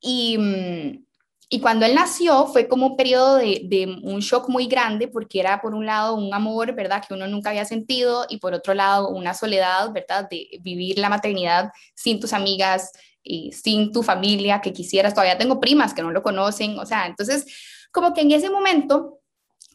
[0.00, 1.04] Y, mm,
[1.52, 5.40] y cuando él nació fue como un periodo de, de, un shock muy grande porque
[5.40, 7.02] era por un lado un amor, ¿verdad?
[7.06, 10.28] Que uno nunca había sentido y por otro lado una soledad, ¿verdad?
[10.30, 15.12] De vivir la maternidad sin tus amigas y sin tu familia que quisieras.
[15.12, 17.46] Todavía tengo primas que no lo conocen, o sea, entonces
[17.92, 19.19] como que en ese momento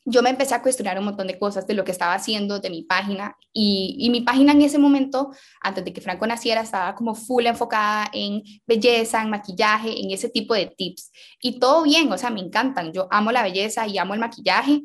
[0.06, 2.70] yo me empecé a cuestionar un montón de cosas de lo que estaba haciendo, de
[2.70, 7.16] mi página, y, mi página en ese momento, antes de que Franco naciera, estaba como
[7.16, 11.12] full enfocada en belleza, en maquillaje, en ese tipo de tips.
[11.42, 14.84] Y todo bien, o sea, me encantan, yo amo la belleza y amo el maquillaje,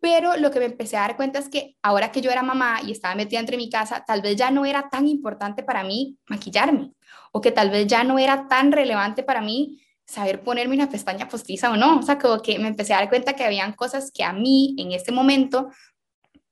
[0.00, 2.80] pero lo que me empecé a dar cuenta es que ahora que yo era mamá
[2.86, 6.16] y estaba metida entre mi casa, tal vez ya no era tan importante para mí
[6.26, 6.92] maquillarme,
[7.32, 11.28] o que tal vez ya no era tan relevante para mí saber ponerme una pestaña
[11.28, 11.98] postiza o no.
[11.98, 14.74] O sea, como que me empecé a dar cuenta que habían cosas que a mí
[14.78, 15.68] en este momento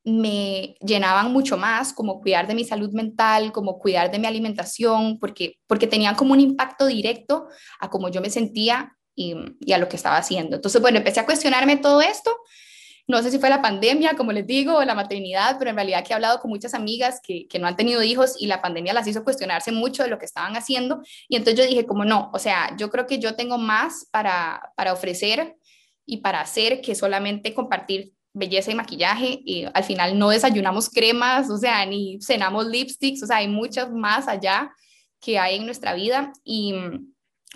[0.04, 5.18] me llenaban mucho más, como cuidar de mi salud mental, como cuidar de mi alimentación,
[5.18, 7.46] porque, porque tenían como un impacto directo
[7.78, 10.56] a cómo yo me sentía y, y a lo que estaba haciendo.
[10.56, 12.36] Entonces, bueno, empecé a cuestionarme todo esto
[13.08, 16.04] no sé si fue la pandemia, como les digo, o la maternidad, pero en realidad
[16.08, 19.06] he hablado con muchas amigas que, que, no han tenido hijos y la pandemia las
[19.06, 21.02] hizo cuestionarse mucho de lo que estaban haciendo.
[21.28, 24.72] Y entonces yo dije, como no, o sea, yo creo que yo tengo más para,
[24.76, 25.56] para ofrecer
[26.06, 29.40] y para hacer que solamente compartir belleza y maquillaje.
[29.44, 33.90] Y al final no desayunamos cremas, o sea, ni cenamos lipsticks, o sea, hay muchas
[33.90, 34.72] más allá
[35.20, 36.32] que hay en nuestra vida.
[36.44, 36.74] Y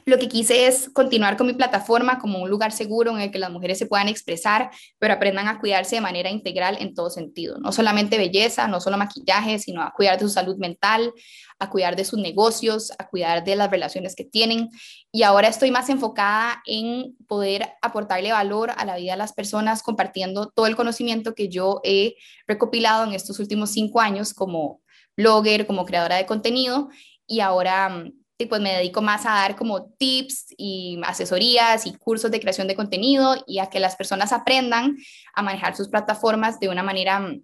[0.07, 3.41] lo que quise es continuar con mi plataforma como un lugar seguro en el que
[3.41, 7.59] las mujeres se puedan expresar, pero aprendan a cuidarse de manera integral en todo sentido.
[7.59, 11.13] No solamente belleza, no solo maquillaje, sino a cuidar de su salud mental,
[11.59, 14.71] a cuidar de sus negocios, a cuidar de las relaciones que tienen.
[15.11, 19.83] Y ahora estoy más enfocada en poder aportarle valor a la vida de las personas
[19.83, 22.15] compartiendo todo el conocimiento que yo he
[22.47, 24.83] recopilado en estos últimos cinco años como
[25.17, 26.91] blogger, como creadora de contenido.
[27.27, 31.95] Y ahora mm, y pues me dedico más a dar como tips y asesorías y
[31.95, 34.97] cursos de creación de contenido y a que las personas aprendan
[35.35, 37.43] a manejar sus plataformas de una manera mm,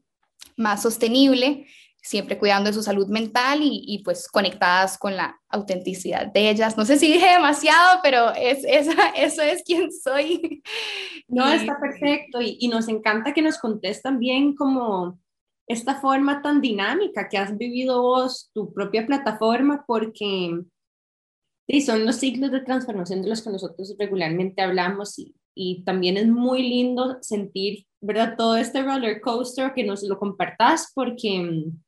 [0.56, 1.66] más sostenible,
[2.02, 6.76] siempre cuidando de su salud mental y, pues conectadas con la autenticidad de ellas.
[6.76, 8.64] No sé si dije demasiado, pero es,
[9.16, 10.62] eso es quien soy.
[11.28, 15.18] No, está perfecto y, y nos encanta que nos contestan bien como
[15.66, 20.60] esta forma tan dinámica que has vivido vos, tu propia plataforma, porque
[21.72, 26.18] Sí, son los ciclos de transformación de los que nosotros regularmente hablamos y, y también
[26.18, 28.34] es muy lindo sentir, ¿verdad?
[28.36, 31.80] Todo este roller coaster que nos lo compartas porque mm,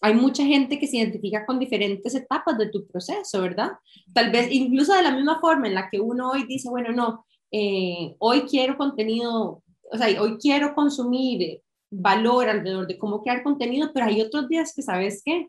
[0.00, 3.70] hay mucha gente que se identifica con diferentes etapas de tu proceso, ¿verdad?
[4.12, 7.24] Tal vez incluso de la misma forma en la que uno hoy dice, bueno, no,
[7.52, 13.92] eh, hoy quiero contenido, o sea, hoy quiero consumir valor alrededor de cómo crear contenido,
[13.94, 15.46] pero hay otros días que, ¿sabes qué?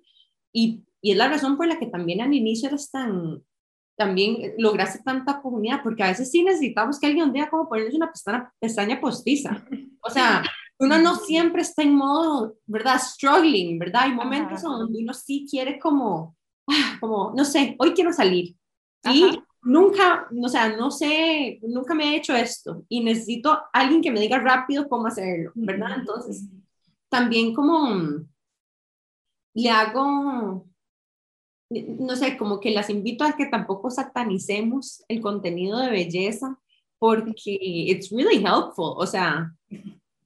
[0.54, 3.42] Y, y es la razón por la que también al inicio eres tan,
[3.96, 8.12] también lograste tanta comunidad, porque a veces sí necesitamos que alguien diga como ponerles una
[8.12, 9.66] pestaña, pestaña postiza.
[10.02, 10.44] O sea,
[10.80, 13.00] uno no siempre está en modo, ¿verdad?
[13.00, 14.04] Struggling, ¿verdad?
[14.04, 16.36] Hay momentos donde uno sí quiere como,
[16.68, 18.56] ah, como, no sé, hoy quiero salir.
[19.06, 24.12] Y nunca, o sea, no sé, nunca me he hecho esto y necesito alguien que
[24.12, 26.00] me diga rápido cómo hacerlo, ¿verdad?
[26.00, 26.48] Entonces,
[27.10, 28.26] también como
[29.54, 30.66] le hago,
[32.00, 36.58] no sé, como que las invito a que tampoco satanicemos el contenido de belleza
[37.00, 39.54] porque it's really helpful, o sea,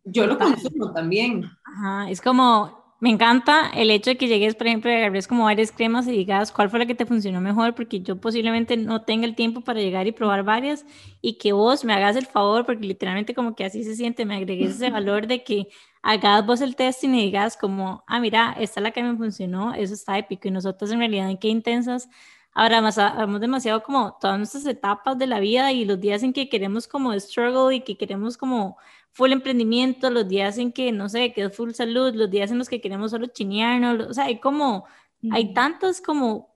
[0.03, 1.43] yo lo consumo también.
[1.65, 5.43] Ajá, es como me encanta el hecho de que llegues, por ejemplo, y agarres como
[5.43, 9.03] varias cremas y digas cuál fue la que te funcionó mejor, porque yo posiblemente no
[9.03, 10.83] tenga el tiempo para llegar y probar varias
[11.21, 14.35] y que vos me hagas el favor, porque literalmente como que así se siente, me
[14.35, 15.67] agregues ese valor de que
[16.01, 19.75] hagas vos el testing y digas como, ah, mira, esta es la que me funcionó,
[19.75, 22.09] eso está épico y nosotros en realidad en qué intensas.
[22.53, 26.33] Ahora, más, hablamos demasiado como todas nuestras etapas de la vida y los días en
[26.33, 28.77] que queremos como struggle y que queremos como
[29.17, 32.59] full emprendimiento, los días en que, no sé, que es full salud, los días en
[32.59, 34.85] los que queremos solo chinearnos, o sea, hay como,
[35.31, 36.55] hay tantas como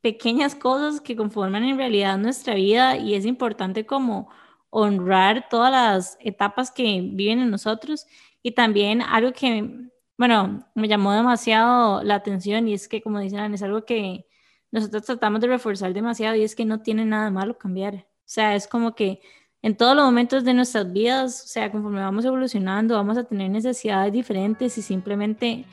[0.00, 4.28] pequeñas cosas que conforman en realidad nuestra vida y es importante como
[4.68, 8.04] honrar todas las etapas que viven en nosotros
[8.42, 13.54] y también algo que, bueno, me llamó demasiado la atención y es que, como dicen,
[13.54, 14.26] es algo que
[14.72, 17.94] nosotros tratamos de reforzar demasiado y es que no tiene nada malo cambiar.
[17.94, 19.20] O sea, es como que
[19.64, 23.50] en todos los momentos de nuestras vidas, o sea, conforme vamos evolucionando, vamos a tener
[23.50, 25.64] necesidades diferentes y simplemente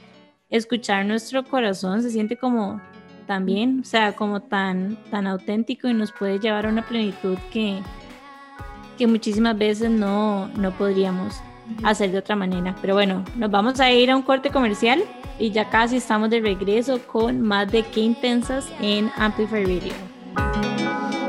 [0.49, 2.80] escuchar nuestro corazón se siente como
[3.27, 7.82] también, o sea, como tan, tan auténtico y nos puede llevar a una plenitud que,
[8.97, 11.41] que muchísimas veces no, no podríamos
[11.84, 12.73] hacer de otra manera.
[12.80, 15.04] Pero bueno, nos vamos a ir a un corte comercial
[15.38, 19.93] y ya casi estamos de regreso con más de Qué Intensas en Amplify Radio.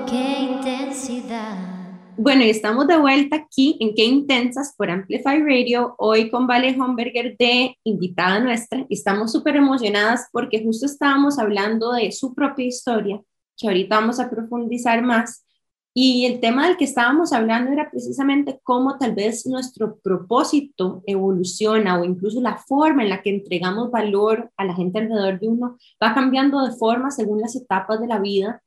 [0.09, 1.71] Qué intensidad.
[2.18, 6.77] Bueno, y estamos de vuelta aquí en Qué Intensas por Amplify Radio, hoy con Vale
[6.79, 8.85] Homberger de invitada nuestra.
[8.90, 13.22] Estamos súper emocionadas porque justo estábamos hablando de su propia historia,
[13.57, 15.46] que ahorita vamos a profundizar más.
[15.94, 21.98] Y el tema del que estábamos hablando era precisamente cómo tal vez nuestro propósito evoluciona
[21.98, 25.79] o incluso la forma en la que entregamos valor a la gente alrededor de uno
[26.03, 28.62] va cambiando de forma según las etapas de la vida.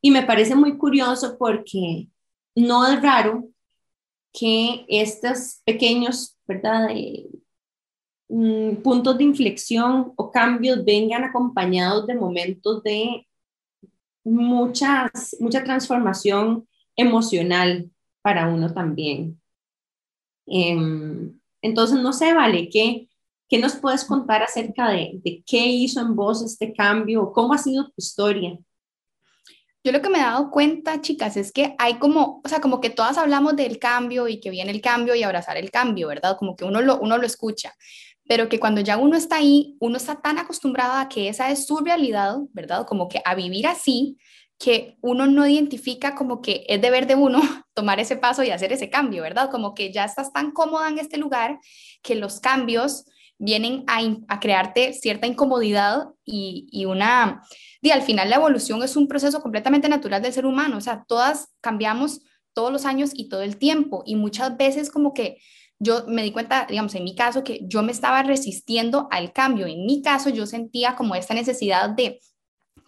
[0.00, 2.08] Y me parece muy curioso porque
[2.54, 3.48] no es raro
[4.32, 6.88] que estos pequeños, ¿verdad?
[8.28, 13.26] Mm, puntos de inflexión o cambios vengan acompañados de momentos de
[14.24, 17.90] muchas, mucha transformación emocional
[18.22, 19.40] para uno también.
[20.46, 23.08] Em, entonces, no sé, Vale, ¿qué,
[23.48, 27.32] ¿qué nos puedes contar acerca de, de qué hizo en vos este cambio?
[27.32, 28.58] ¿Cómo ha sido tu historia?
[29.84, 32.80] Yo lo que me he dado cuenta, chicas, es que hay como, o sea, como
[32.80, 36.38] que todas hablamos del cambio y que viene el cambio y abrazar el cambio, ¿verdad?
[36.38, 37.74] Como que uno lo, uno lo escucha,
[38.26, 41.66] pero que cuando ya uno está ahí, uno está tan acostumbrado a que esa es
[41.66, 42.86] su realidad, ¿verdad?
[42.86, 44.16] Como que a vivir así,
[44.58, 47.42] que uno no identifica como que es deber de uno
[47.74, 49.50] tomar ese paso y hacer ese cambio, ¿verdad?
[49.50, 51.58] Como que ya estás tan cómoda en este lugar
[52.02, 53.04] que los cambios
[53.36, 57.42] vienen a, a crearte cierta incomodidad y, y una
[57.84, 61.04] y al final la evolución es un proceso completamente natural del ser humano, o sea,
[61.06, 62.22] todas cambiamos
[62.54, 65.36] todos los años y todo el tiempo y muchas veces como que
[65.78, 69.66] yo me di cuenta, digamos, en mi caso, que yo me estaba resistiendo al cambio.
[69.66, 72.20] En mi caso, yo sentía como esta necesidad de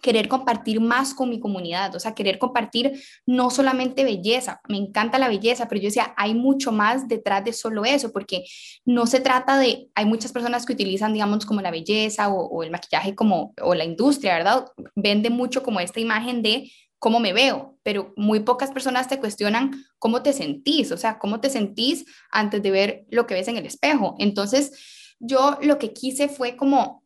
[0.01, 5.19] querer compartir más con mi comunidad, o sea, querer compartir no solamente belleza, me encanta
[5.19, 8.45] la belleza, pero yo decía, hay mucho más detrás de solo eso, porque
[8.85, 12.71] no se trata de, hay muchas personas que utilizan, digamos, como la belleza o, el
[12.71, 14.65] maquillaje como, o la industria, ¿verdad?
[14.95, 19.71] Vende mucho como esta imagen de cómo me veo, pero muy pocas personas te cuestionan
[19.99, 23.57] cómo te sentís, o sea, cómo te sentís antes de ver lo que ves en
[23.57, 24.15] el espejo.
[24.19, 27.03] Entonces, yo lo que quise fue como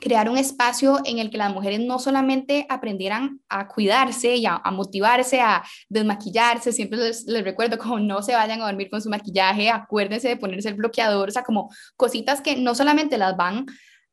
[0.00, 4.60] crear un espacio en el que las mujeres no solamente aprendieran a cuidarse y a,
[4.72, 9.70] motivarse, a desmaquillarse, siempre les, recuerdo como no se vayan a dormir con su maquillaje,
[9.70, 13.66] acuérdense de ponerse el bloqueador, o sea, como cositas que no solamente las van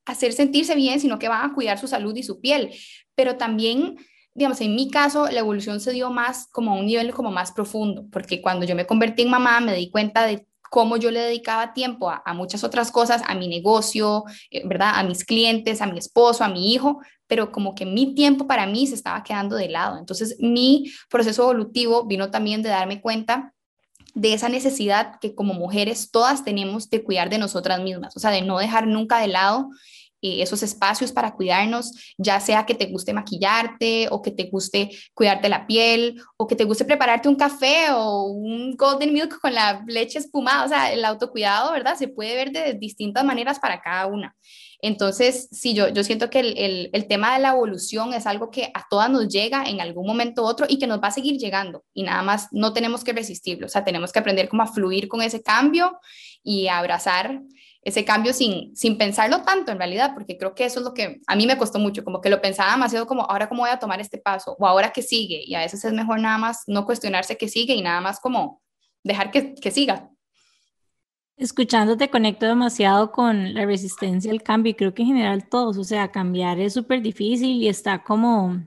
[0.06, 2.72] a hacer sentirse bien, sino que van a cuidar su salud y su piel,
[3.16, 3.98] pero también
[4.34, 7.52] digamos, en mi caso, la evolución se dio más como a un nivel como más
[7.52, 11.22] profundo, porque cuando yo me convertí en mamá me di cuenta de cómo yo le
[11.22, 14.94] dedicaba tiempo a, muchas otras cosas, a mi negocio, eh, ¿verdad?
[14.96, 18.66] A mis clientes, a mi esposo, a mi hijo, pero como que mi tiempo para
[18.66, 19.98] mí se estaba quedando de lado.
[19.98, 23.54] Entonces, mi proceso evolutivo vino también de darme cuenta
[24.16, 28.32] de esa necesidad que como mujeres todas tenemos de cuidar de nosotras mismas, o sea,
[28.32, 29.70] de no dejar nunca de lado
[30.22, 34.90] eh, esos espacios para cuidarnos, ya sea que te guste maquillarte o que te guste
[35.14, 39.54] cuidarte la piel o que te guste prepararte un café o un golden milk con
[39.54, 41.96] la leche espumada, o sea, el autocuidado, ¿verdad?
[41.96, 44.36] Se puede ver de distintas maneras para cada una.
[44.82, 48.72] Entonces, sí, yo, yo siento que el, el, tema de la evolución es algo que
[48.74, 51.38] a todas nos llega en algún momento u otro y que nos va a seguir
[51.38, 54.68] llegando y nada más no tenemos que resistirlo, o sea, tenemos que aprender cómo a
[54.68, 56.00] fluir con ese cambio
[56.44, 57.42] y abrazar
[57.90, 61.22] ese cambio sin, sin pensarlo tanto en realidad, porque creo que eso es lo que
[61.28, 63.80] a mí me costó mucho, como que lo pensaba demasiado como, ahora cómo voy a
[63.80, 66.86] tomar este paso o ahora qué sigue, y a veces es mejor nada más no
[66.86, 68.62] cuestionarse qué sigue y nada más como
[69.04, 70.10] dejar que, que siga.
[71.38, 75.84] Escuchándote conecto demasiado con la resistencia al cambio y creo que en general todos, o
[75.84, 78.62] sea, cambiar es súper difícil y está como,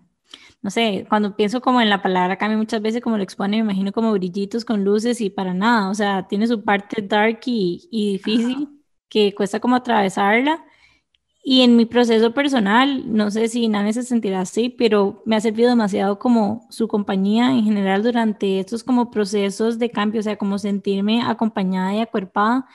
[0.63, 3.65] no sé, cuando pienso como en la palabra cambio muchas veces como lo expone, me
[3.65, 7.89] imagino como brillitos con luces y para nada, o sea, tiene su parte dark y,
[7.91, 8.72] y difícil
[9.13, 10.65] que cuesta como atravesarla
[11.45, 15.41] y en mi proceso personal, no sé si Nane se sentirá así, pero me ha
[15.41, 20.37] servido demasiado como su compañía en general durante estos como procesos de cambio, o sea,
[20.39, 22.67] como sentirme acompañada y acuerpada.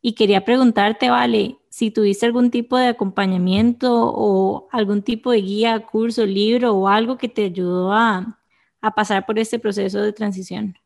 [0.00, 5.80] Y quería preguntarte, Vale, si tuviste algún tipo de acompañamiento o algún tipo de guía,
[5.86, 8.38] curso, libro o algo que te ayudó a,
[8.80, 10.76] a pasar por este proceso de transición.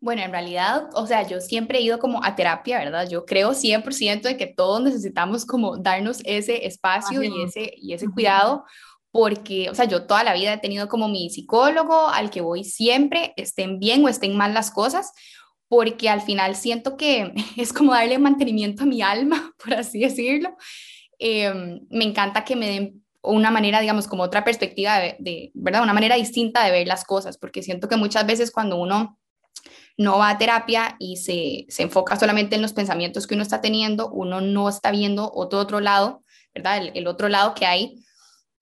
[0.00, 3.08] Bueno, en realidad, o sea, yo siempre he ido como a terapia, ¿verdad?
[3.08, 8.08] Yo creo 100% de que todos necesitamos como darnos ese espacio y ese, y ese
[8.08, 8.64] cuidado,
[9.10, 12.62] porque, o sea, yo toda la vida he tenido como mi psicólogo al que voy
[12.62, 15.12] siempre, estén bien o estén mal las cosas,
[15.66, 20.56] porque al final siento que es como darle mantenimiento a mi alma, por así decirlo.
[21.18, 25.82] Em, me encanta que me den una manera, digamos, como otra perspectiva de, de, ¿verdad?
[25.82, 29.18] Una manera distinta de ver las cosas, porque siento que muchas veces cuando uno
[29.98, 34.08] no va a terapia y se, enfoca solamente en los pensamientos que uno está teniendo,
[34.10, 36.90] uno no está viendo otro otro lado, ¿verdad?
[36.94, 37.96] El, otro lado que hay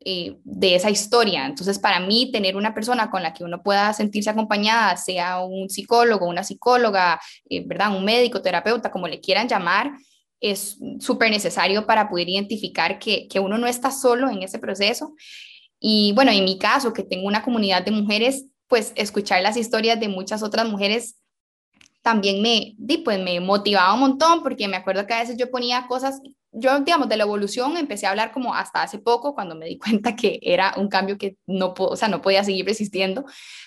[0.01, 1.44] eh, de esa historia.
[1.44, 5.68] Entonces, para mí, tener una persona con la que uno pueda sentirse acompañada, sea un
[5.68, 7.20] psicólogo, una psicóloga,
[7.51, 7.94] eh, ¿verdad?
[7.94, 9.92] Un médico, terapeuta, como le quieran llamar,
[10.40, 15.14] es súper necesario para poder identificar que, que uno no está solo en ese proceso.
[15.79, 20.01] Y bueno, en mi caso, que tengo una comunidad de mujeres, pues escuchar las historias
[20.01, 21.16] de muchas otras mujeres
[22.07, 25.88] también me, pues, me motivaba un montón porque me acuerdo que a veces yo ponía
[25.88, 26.21] cosas,
[26.53, 29.77] yo digamos de la evolución empecé a hablar como hasta hace poco cuando me di
[29.85, 33.25] cuenta que era un cambio que no, o sea, no podía seguir resistiendo,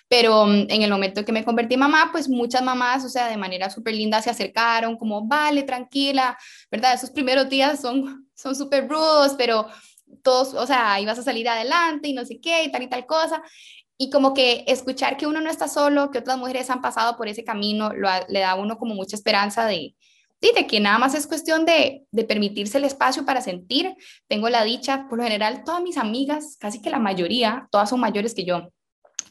[0.07, 3.27] pero mm, en el momento que me convertí en mamá, pues muchas mamás, o sea,
[3.27, 6.37] de manera súper linda se acercaron como, vale, tranquila,
[6.71, 6.93] ¿verdad?
[6.93, 9.67] Esos primeros días son son súper rudos, pero
[10.23, 13.05] todos, o sea, ibas a salir adelante y no sé qué y tal y tal
[13.05, 13.43] cosa
[14.01, 17.27] y como que escuchar que uno no está solo, que otras mujeres han pasado por
[17.27, 19.93] ese camino, le da a uno como mucha esperanza de,
[20.39, 23.93] de, que nada más es cuestión de, de, permitirse el espacio para sentir.
[24.29, 27.99] Tengo la dicha, por lo general, todas mis amigas, casi que la mayoría, todas son
[27.99, 28.69] mayores que yo.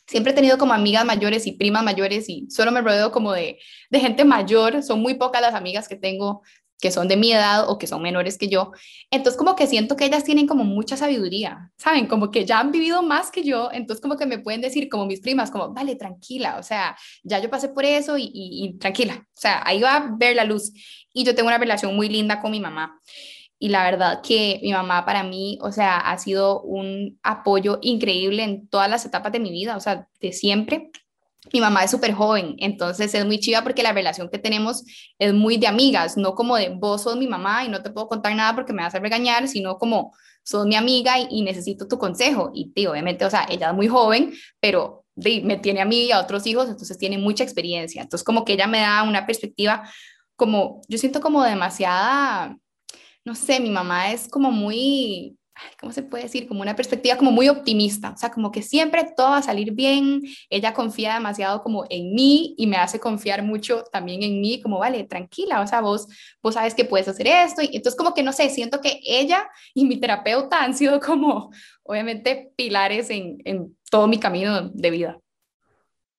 [0.06, 3.58] Siempre he tenido como amigas mayores y primas mayores y solo me rodeo como de,
[3.88, 4.82] de gente mayor.
[4.82, 6.42] Son muy pocas las amigas que tengo
[6.80, 8.72] que son de mi edad o que son menores que yo.
[9.10, 12.06] Entonces como que siento que ellas tienen como mucha sabiduría, ¿saben?
[12.06, 15.06] Como que ya han vivido más que yo, entonces como que me pueden decir como
[15.06, 19.26] mis primas, como, vale, tranquila, o sea, ya yo pasé por eso y, y, tranquila,
[19.26, 20.72] o sea, ahí va a ver la luz.
[21.12, 23.00] Y yo tengo una relación muy linda con mi mamá.
[23.60, 28.44] Y la verdad que mi mamá para mí, o sea, ha sido un apoyo increíble
[28.44, 30.92] en todas las etapas de mi vida, o sea, de siempre
[31.52, 34.84] mi mamá es súper joven, entonces es muy chiva porque la relación que tenemos
[35.18, 38.08] es muy de amigas, no como de vos sos mi mamá y no te puedo
[38.08, 41.98] contar nada porque me vas a regañar, sino como sos mi amiga y, necesito tu
[41.98, 42.50] consejo.
[42.54, 46.12] Y tío, obviamente, o sea, ella es muy joven, pero me tiene a mí y
[46.12, 48.02] a otros hijos, entonces tiene mucha experiencia.
[48.02, 49.82] Entonces como que ella me da una perspectiva
[50.36, 52.56] como, yo siento como demasiada,
[53.24, 55.36] no sé, mi mamá es como muy
[55.80, 56.46] ¿cómo se puede decir?
[56.46, 59.72] Como una perspectiva como muy optimista, o sea, como que siempre todo va a salir
[59.72, 64.60] bien, ella confía demasiado como en mí y me hace confiar mucho también en mí,
[64.60, 66.08] como, vale, tranquila, o sea, vos,
[66.42, 69.48] vos sabes que puedes hacer esto, y entonces como que no sé, siento que ella
[69.74, 71.50] y mi terapeuta han sido como,
[71.82, 75.20] obviamente, pilares en, en todo mi camino de vida.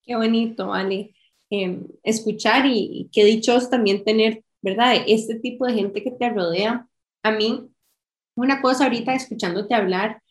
[0.04, 1.14] Qué bonito, vale,
[1.50, 4.96] em, escuchar y, y qué dichos también tener, ¿verdad?
[5.08, 6.88] Este tipo de gente que te rodea.
[7.22, 7.70] A mí
[8.40, 10.22] una cosa ahorita escuchándote hablar,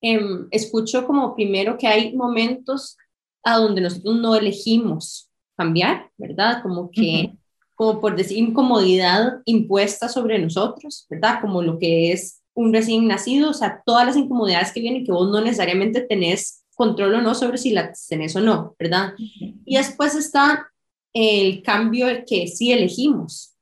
[0.00, 2.96] em, escucho como primero que hay momentos
[3.44, 6.62] a donde nosotros no elegimos cambiar, ¿verdad?
[6.62, 7.32] Como que,
[7.74, 11.40] como por decir, incomodidad impuesta sobre nosotros, ¿verdad?
[11.40, 15.12] Como lo que es un recién nacido, o sea, todas las incomodidades que vienen que
[15.12, 19.14] vos no necesariamente tenés control o no sobre si las tenés o no, ¿verdad?
[19.18, 20.68] Y después está
[21.12, 23.54] el cambio que sí elegimos,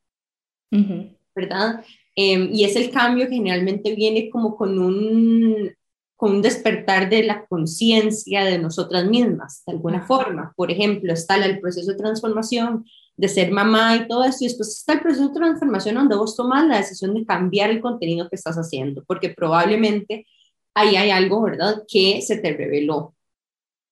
[1.34, 1.84] ¿verdad?
[2.16, 5.70] Em, y es el cambio que generalmente viene como con un,
[6.16, 10.52] con un despertar de la conciencia de nosotras mismas, de alguna forma.
[10.56, 12.84] Por ejemplo, está el proceso de transformación,
[13.16, 16.36] de ser mamá y todo eso, y después está el proceso de transformación donde vos
[16.36, 20.26] tomas la decisión de cambiar el contenido que estás haciendo, porque probablemente
[20.74, 23.14] ahí hay algo, ¿verdad?, que se te reveló.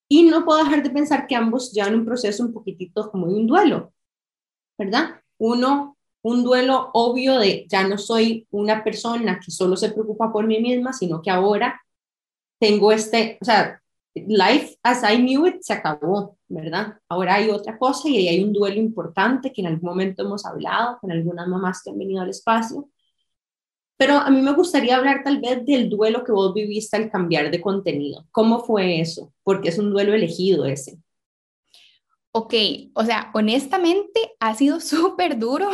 [0.09, 3.47] Y no puedo dejar de pensar que ambos llevan un proceso un poquitito como un
[3.47, 3.93] duelo,
[4.79, 5.21] ¿verdad?
[5.37, 10.47] Uno un duelo obvio de ya no soy una persona que solo se preocupa por
[10.47, 11.81] mí misma, sino que ahora
[12.59, 13.81] tengo este, o sea,
[14.27, 16.99] life as I knew it se acabó, ¿verdad?
[17.09, 20.99] Ahora hay otra cosa y hay un duelo importante que en algún momento hemos hablado
[21.01, 22.89] con algunas mamás que han venido al espacio.
[23.97, 27.51] Pero a mí me gustaría hablar tal vez del duelo que vos viviste al cambiar
[27.51, 28.27] de contenido.
[28.31, 29.33] ¿Cómo fue eso?
[29.43, 30.99] Porque es un duelo elegido ese.
[32.31, 32.55] Ok,
[32.95, 35.69] o sea, honestamente ha sido súper duro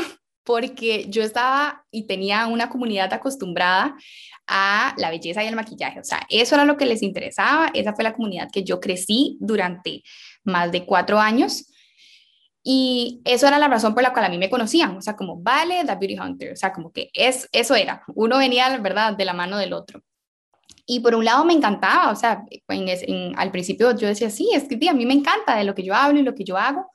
[0.45, 3.97] porque yo estaba y tenía una comunidad acostumbrada
[4.47, 6.01] a la belleza y el maquillaje.
[6.01, 7.71] O sea, eso era lo que les interesaba.
[7.73, 10.03] Esa fue la comunidad que yo crecí durante
[10.45, 11.67] más de cuatro años.
[12.63, 15.37] Y eso era la razón por la cual a mí me conocían, o sea, como
[15.39, 19.27] Vale, The Beauty Hunter, o sea, como que es, eso era, uno venía, ¿verdad?, de
[19.27, 20.01] la mano del otro.
[20.87, 22.43] Y por un lado me encantaba, o sea,
[23.37, 25.95] al principio yo decía, sí, es que a mí me encanta de lo que yo
[25.95, 26.91] hablo y lo que yo hago,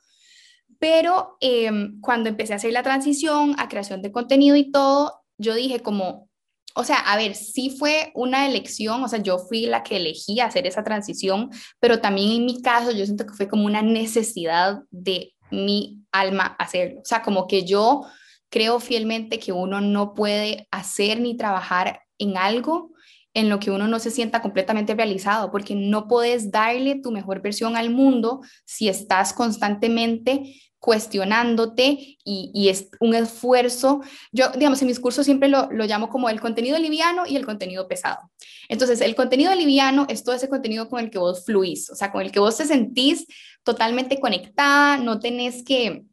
[0.80, 5.54] pero em, cuando empecé a hacer la transición a creación de contenido y todo, yo
[5.54, 6.28] dije como,
[6.74, 10.40] o sea, a ver, sí fue una elección, o sea, yo fui la que elegí
[10.40, 11.50] hacer esa transición,
[11.80, 16.56] pero también en mi caso yo siento que fue como una necesidad de mi alma
[16.58, 17.00] hacerlo.
[17.00, 18.06] O sea, como que yo
[18.48, 22.90] creo fielmente que uno no puede hacer ni trabajar en algo
[23.34, 27.40] en lo que uno no se sienta completamente realizado, porque no puedes darle tu mejor
[27.42, 34.00] versión al mundo si estás constantemente cuestionándote y, es un esfuerzo.
[34.32, 37.44] Yo, digamos, en mis cursos siempre lo, lo, llamo como el contenido liviano y el
[37.44, 38.30] contenido pesado.
[38.68, 42.10] Entonces, el contenido liviano es todo ese contenido con el que vos fluís, o sea,
[42.10, 43.26] con el que vos te sentís
[43.62, 46.04] totalmente conectada, no tenés que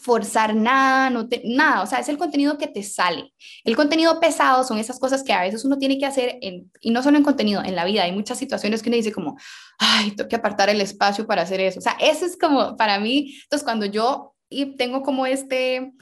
[0.00, 3.32] forzar nada, no te, nada, o sea, es el contenido que te sale.
[3.64, 7.02] El contenido pesado son esas cosas que a veces uno tiene que hacer, y no
[7.02, 8.02] solo en contenido, en la vida.
[8.02, 9.36] Hay muchas situaciones que uno dice como,
[9.78, 11.78] ay, tengo que apartar el espacio para hacer eso.
[11.78, 15.92] O sea, eso es como para mí, entonces cuando yo y tengo como este,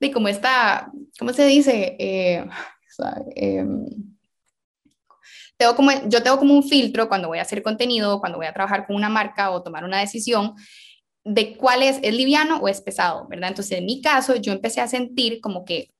[0.00, 1.96] de como esta, ¿cómo se dice?
[1.98, 2.46] Eh,
[3.36, 3.86] em,
[5.56, 8.52] tengo como, yo tengo como un filtro cuando voy a hacer contenido, cuando voy a
[8.52, 10.54] trabajar con una marca o tomar una decisión
[11.24, 13.50] de cuál es, es liviano o es pesado, ¿verdad?
[13.50, 15.93] Entonces, en mi caso, yo empecé a sentir como que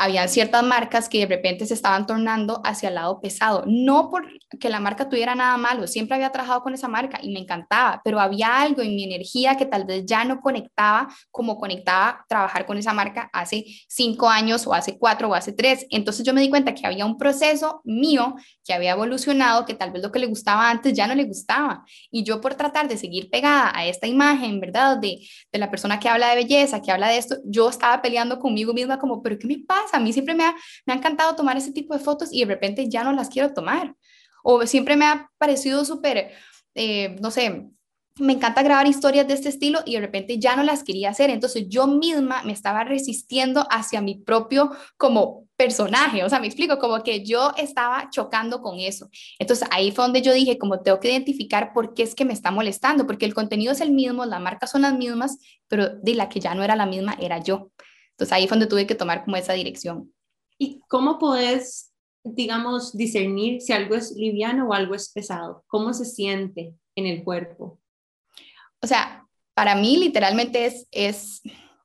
[0.00, 3.64] había ciertas marcas que de repente se estaban tornando hacia el lado pesado.
[3.66, 7.40] No porque la marca tuviera nada malo, siempre había trabajado con esa marca y me
[7.40, 12.24] encantaba, pero había algo en mi energía que tal vez ya no conectaba como conectaba
[12.28, 15.86] trabajar con esa marca hace cinco años o hace cuatro o hace tres.
[15.90, 19.90] Entonces yo me di cuenta que había un proceso mío que había evolucionado, que tal
[19.90, 21.84] vez lo que le gustaba antes ya no le gustaba.
[22.10, 24.96] Y yo por tratar de seguir pegada a esta imagen, ¿verdad?
[24.96, 25.18] De,
[25.52, 28.72] de la persona que habla de belleza, que habla de esto, yo estaba peleando conmigo
[28.72, 29.89] misma como, pero ¿qué me pasa?
[29.94, 30.54] A mí siempre me ha,
[30.86, 33.52] me ha encantado tomar ese tipo de fotos y de repente ya no las quiero
[33.52, 33.94] tomar.
[34.42, 36.32] O siempre me ha parecido súper,
[36.74, 37.70] eh, no sé,
[38.20, 41.30] me encanta grabar historias de este estilo y de repente ya no las quería hacer.
[41.30, 46.24] Entonces yo misma me estaba resistiendo hacia mi propio como personaje.
[46.24, 49.08] O sea, me explico, como que yo estaba chocando con eso.
[49.38, 52.32] Entonces ahí fue donde yo dije, como tengo que identificar por qué es que me
[52.32, 55.38] está molestando, porque el contenido es el mismo, las marcas son las mismas,
[55.68, 57.70] pero de la que ya no era la misma era yo.
[58.20, 60.12] Entonces ahí fue donde tuve que tomar como esa dirección.
[60.58, 61.90] ¿Y cómo podés,
[62.22, 65.64] digamos, discernir si algo es liviano o algo es pesado?
[65.68, 67.80] ¿Cómo se siente en el cuerpo?
[68.82, 71.40] O sea, para mí literalmente es, es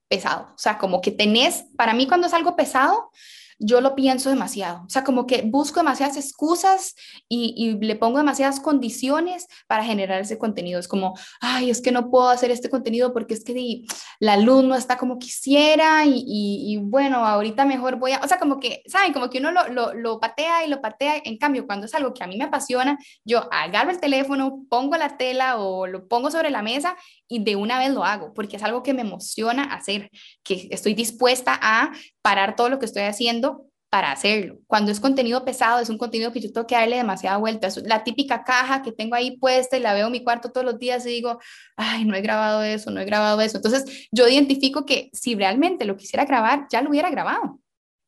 [0.09, 0.49] pesado.
[0.53, 3.11] O sea, como que tenés, para mí cuando es algo pesado,
[3.59, 4.83] yo lo pienso demasiado.
[4.85, 6.95] O sea, como que busco demasiadas excusas
[7.29, 10.79] y, le pongo demasiadas condiciones para generar ese contenido.
[10.79, 13.83] Es como, ay, es que no puedo hacer este contenido porque es que
[14.19, 18.59] la luz no está como quisiera y, bueno, ahorita mejor voy a, o sea, como
[18.59, 19.13] que, ¿saben?
[19.13, 21.21] Como que uno lo, lo, patea y lo patea.
[21.23, 24.97] En cambio, cuando es algo que a mí me apasiona, yo agarro el teléfono, pongo
[24.97, 26.95] la tela o lo pongo sobre la mesa
[27.27, 30.09] y de una vez lo hago porque es algo que me emociona hacer,
[30.43, 31.91] que estoy dispuesta a
[32.25, 34.57] parar todo lo que estoy haciendo para hacerlo.
[34.65, 37.67] Cuando es contenido pesado, es un contenido que yo tengo que darle demasiada vuelta.
[37.67, 40.65] Es la típica caja que tengo ahí puesta y la veo en mi cuarto todos
[40.65, 41.39] los días y digo,
[41.77, 43.57] ay, no he grabado eso, no he grabado eso.
[43.57, 47.59] Entonces, yo identifico que si realmente lo quisiera grabar, ya lo hubiera grabado,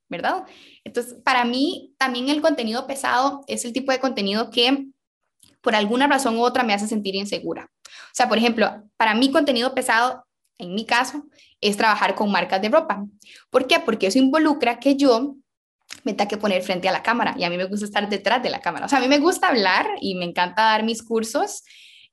[0.09, 0.45] ¿verdad?
[0.83, 4.87] Entonces, para mí, también el contenido pesado es el tipo de contenido que
[5.61, 7.69] por alguna razón u otra me hace sentir insegura.
[7.85, 10.25] O sea, por ejemplo, para mí contenido pesado,
[10.57, 11.23] en mi caso,
[11.61, 13.05] es trabajar con marcas de ropa.
[13.49, 13.79] ¿Por qué?
[13.79, 15.35] Porque eso involucra que yo
[16.03, 18.43] me tenga que poner frente a la cámara y a mí me gusta estar detrás
[18.43, 18.85] de la cámara.
[18.85, 21.63] O sea, a mí me gusta hablar y me encanta dar mis cursos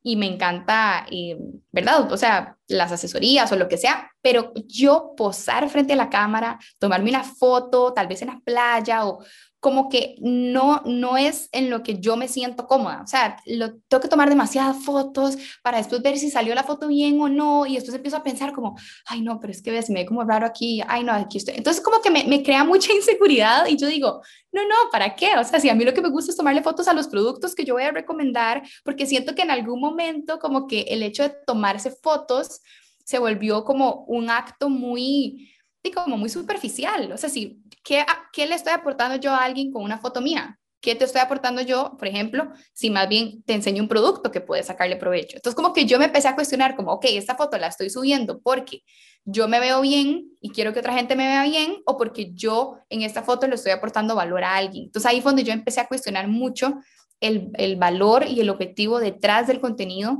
[0.06, 1.38] y me encanta, eh,
[1.72, 2.12] ¿verdad?
[2.12, 6.58] O sea, las asesorías o lo que sea, pero yo posar frente a la cámara,
[6.78, 9.24] tomarme una foto, tal vez en la playa o
[9.64, 13.00] como que no, no es en lo que yo me siento cómoda.
[13.02, 16.86] O sea, lo, tengo que tomar demasiadas fotos para después ver si salió la foto
[16.86, 17.64] bien o no.
[17.64, 20.22] Y después empiezo a pensar como, ay, no, pero es que se me ve como
[20.22, 20.82] raro aquí.
[20.86, 21.54] Ay, no, aquí estoy.
[21.56, 24.20] Entonces como que me, me crea mucha inseguridad y yo digo,
[24.52, 25.30] no, no, ¿para qué?
[25.38, 27.54] O sea, si a mí lo que me gusta es tomarle fotos a los productos
[27.54, 31.22] que yo voy a recomendar, porque siento que en algún momento como que el hecho
[31.22, 32.60] de tomarse fotos
[33.02, 35.54] se volvió como un acto muy,
[35.92, 37.12] como muy superficial.
[37.12, 40.58] O sea, si ¿qué, ¿qué le estoy aportando yo a alguien con una foto mía?
[40.80, 44.40] ¿Qué te estoy aportando yo, por ejemplo, si más bien te enseño un producto que
[44.40, 45.36] puedes sacarle provecho?
[45.36, 48.40] Entonces, como que yo me empecé a cuestionar, como, ok, esta foto la estoy subiendo
[48.40, 48.82] porque
[49.24, 52.76] yo me veo bien y quiero que otra gente me vea bien, o porque yo
[52.90, 54.84] en esta foto le estoy aportando valor a alguien.
[54.84, 56.74] Entonces, ahí fue donde yo empecé a cuestionar mucho
[57.20, 60.18] el, el valor y el objetivo detrás del contenido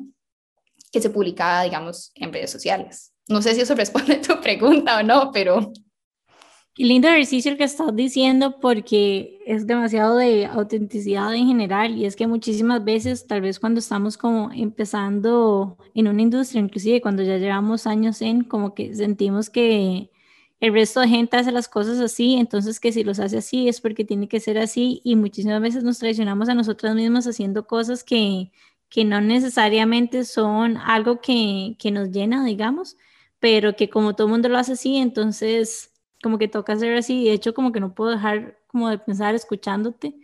[0.90, 3.12] que se publicaba, digamos, en redes sociales.
[3.28, 5.72] No sé si eso responde a tu pregunta o no, pero...
[6.74, 12.04] Qué lindo ejercicio el que estás diciendo porque es demasiado de autenticidad en general y
[12.04, 17.22] es que muchísimas veces, tal vez cuando estamos como empezando en una industria, inclusive cuando
[17.22, 20.10] ya llevamos años en, como que sentimos que
[20.58, 23.80] el resto de gente hace las cosas así, entonces que si los hace así es
[23.80, 28.02] porque tiene que ser así y muchísimas veces nos traicionamos a nosotras mismas haciendo cosas
[28.02, 28.50] que,
[28.88, 32.96] que no necesariamente son algo que, que nos llena, digamos,
[33.38, 35.93] pero que como todo el mundo lo hace así, entonces
[36.24, 39.34] como que toca hacer así, de hecho como que no puedo dejar como de pensar
[39.34, 40.16] escuchándote.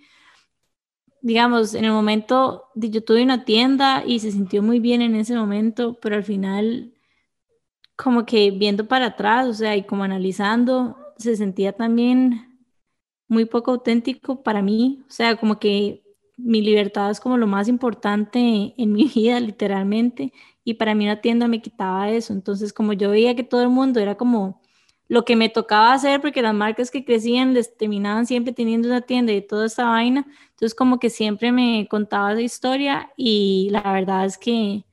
[1.21, 5.37] Digamos, en el momento yo tuve una tienda y se sintió muy bien en ese
[5.37, 6.95] momento, pero al final
[7.97, 12.59] como que viendo para atrás, o sea, y como analizando, se sentía también
[13.29, 16.03] muy poco auténtico para mí, o sea, como que
[16.39, 20.33] mi libertad es como lo más importante en mi vida, literalmente,
[20.65, 23.69] y para mí una tienda me quitaba eso, entonces como yo veía que todo el
[23.69, 24.63] mundo era como
[25.11, 29.01] lo que me tocaba hacer porque las marcas que crecían les terminaban siempre teniendo una
[29.01, 30.25] tienda y toda esa vaina.
[30.51, 34.85] Entonces como que siempre me contaba esa historia y la verdad es que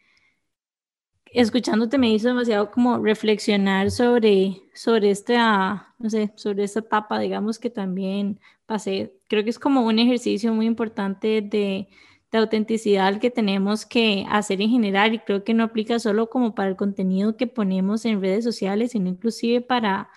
[1.31, 7.59] escuchándote me hizo demasiado como reflexionar sobre, sobre esta, no sé, sobre esta etapa, digamos
[7.59, 9.13] que también pasé.
[9.27, 11.89] Creo que es como un ejercicio muy importante de
[12.37, 16.55] de autenticidad que tenemos que hacer en general y creo que no aplica solo como
[16.55, 20.09] para el contenido que ponemos en redes sociales, sino inclusive para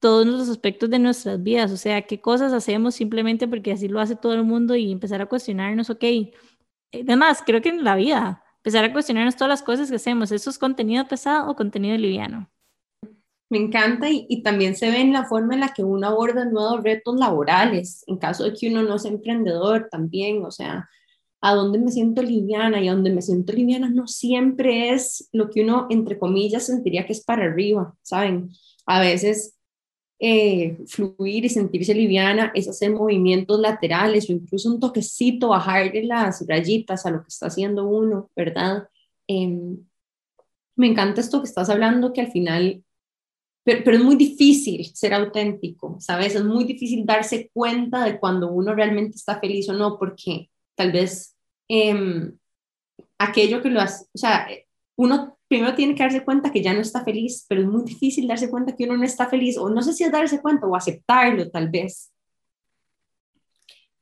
[0.00, 4.00] todos los aspectos de nuestras vidas, o sea, qué cosas hacemos simplemente porque así lo
[4.00, 6.04] hace todo el mundo y empezar a cuestionarnos, ok,
[6.92, 10.50] además, creo que en la vida, empezar a cuestionarnos todas las cosas que hacemos, ¿eso
[10.50, 12.50] es contenido pesado o contenido liviano?
[13.50, 16.44] Me encanta y, y, también se ve en la forma en la que uno aborda
[16.44, 20.88] nuevos retos laborales, en caso de que uno no sea emprendedor también, o sea,
[21.40, 25.50] a dónde me siento liviana y a dónde me siento liviana no siempre es lo
[25.50, 28.50] que uno, entre comillas, sentiría que es para arriba, ¿saben?
[28.86, 29.58] A veces
[30.18, 36.46] eh, fluir y sentirse liviana es hacer movimientos laterales o incluso un toquecito, bajarle las
[36.46, 38.88] rayitas a lo que está haciendo uno, ¿verdad?
[39.26, 39.78] Em,
[40.76, 42.84] me encanta esto que estás hablando, que al final,
[43.64, 46.34] pero, pero, es muy difícil ser auténtico, ¿sabes?
[46.34, 50.49] Es muy difícil darse cuenta de cuando uno realmente está feliz o no, porque
[50.80, 51.36] tal vez
[51.68, 52.32] eh,
[53.18, 54.48] aquello que lo hace, o sea,
[54.96, 58.26] uno primero tiene que darse cuenta que ya no está feliz, pero es muy difícil
[58.26, 60.74] darse cuenta que uno no está feliz, o no sé si es darse cuenta o
[60.74, 62.10] aceptarlo tal vez.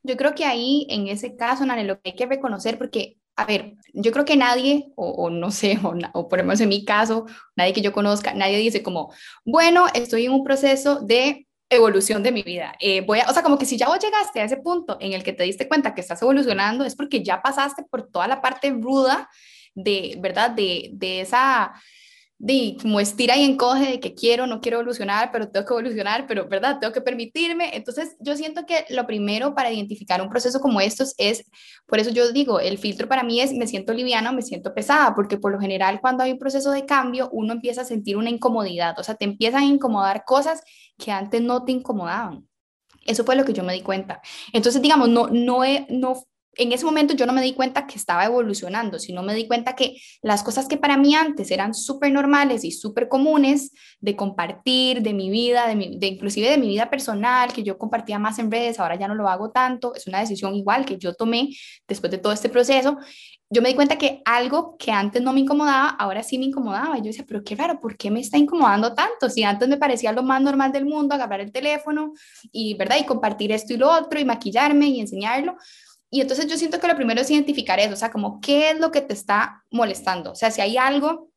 [0.05, 3.45] Yo creo que ahí, en ese caso, Nane, lo que hay que reconocer, porque, a
[3.45, 6.69] ver, yo creo que nadie, o, o no sé, o, o por lo menos en
[6.69, 7.27] mi caso,
[7.57, 9.13] nadie que yo conozca, nadie dice como,
[9.45, 12.75] bueno, estoy en un proceso de evolución de mi vida.
[12.81, 15.13] Eh, voy a, o sea, como que si ya vos llegaste a ese punto en
[15.13, 18.41] el que te diste cuenta que estás evolucionando, es porque ya pasaste por toda la
[18.41, 19.29] parte ruda
[19.75, 20.51] de, ¿verdad?
[20.51, 21.73] De, de esa,
[22.39, 26.27] de como estira y encoge de que quiero, no quiero evolucionar, pero tengo que evolucionar,
[26.29, 26.79] pero, ¿verdad?
[26.81, 27.77] Tengo que permitirme.
[27.77, 31.45] Entonces, yo siento que lo primero para identificar un proceso como estos es,
[31.87, 35.15] por eso yo digo, el filtro para mí es, me siento liviana, me siento pesada,
[35.15, 38.31] porque por lo general cuando hay un proceso de cambio, uno empieza a sentir una
[38.31, 40.63] incomodidad, o sea, te empiezan a incomodar cosas
[40.97, 42.49] que antes no te incomodaban.
[43.05, 44.21] Eso fue lo que yo me di cuenta.
[44.53, 46.23] Entonces, digamos, no, no, no
[46.59, 49.75] en ese momento yo no me di cuenta que estaba evolucionando, sino me di cuenta
[49.75, 55.01] que las cosas que para mí antes eran súper normales y súper comunes de compartir,
[55.03, 58.51] de mi vida, de, de, inclusive de mi vida personal, que yo compartía más en
[58.51, 61.51] redes, ahora ya no lo hago tanto, es una decisión igual que yo tomé
[61.87, 62.99] después de todo este proceso,
[63.51, 66.99] yo me di cuenta que algo que antes no me incomodaba, ahora sí me incomodaba.
[66.99, 69.31] Y yo decía, pero qué raro, ¿por qué me está incomodando tanto?
[69.31, 72.13] Si antes me parecía lo más normal del mundo agarrar el teléfono
[72.53, 72.99] y, ¿verdad?
[73.01, 75.57] Y compartir esto y lo otro y maquillarme y enseñarlo.
[76.11, 78.81] Y entonces yo siento que lo primero es identificar eso, o sea, como qué es
[78.81, 80.33] lo que te está molestando.
[80.33, 81.31] O sea, si hay algo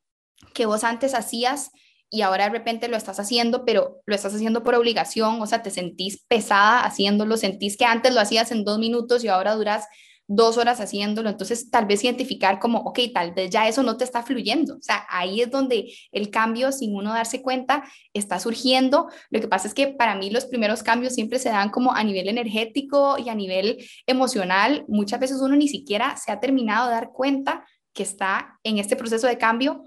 [0.53, 1.71] que vos antes hacías
[2.09, 5.61] y ahora de repente lo estás haciendo, pero lo estás haciendo por obligación, o sea,
[5.61, 9.85] te sentís pesada haciéndolo, sentís que antes lo hacías en dos minutos y ahora duras
[10.33, 14.05] dos horas haciéndolo, entonces tal vez identificar como, ok, tal vez ya eso no te
[14.05, 19.07] está fluyendo, o sea, ahí es donde el cambio, sin uno darse cuenta, está surgiendo.
[19.29, 22.03] Lo que pasa es que para mí los primeros cambios siempre se dan como a
[22.03, 24.85] nivel energético y a nivel emocional.
[24.87, 28.95] Muchas veces uno ni siquiera se ha terminado de dar cuenta que está en este
[28.95, 29.83] proceso de cambio,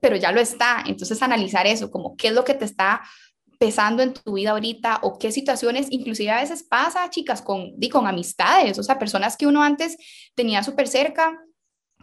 [0.00, 0.82] pero ya lo está.
[0.86, 3.02] Entonces, analizar eso, como qué es lo que te está
[3.58, 7.88] pesando en tu vida ahorita o qué situaciones, inclusive a veces pasa, chicas, con, di,
[7.88, 9.96] con amistades, o sea, personas que uno antes
[10.34, 11.38] tenía súper cerca,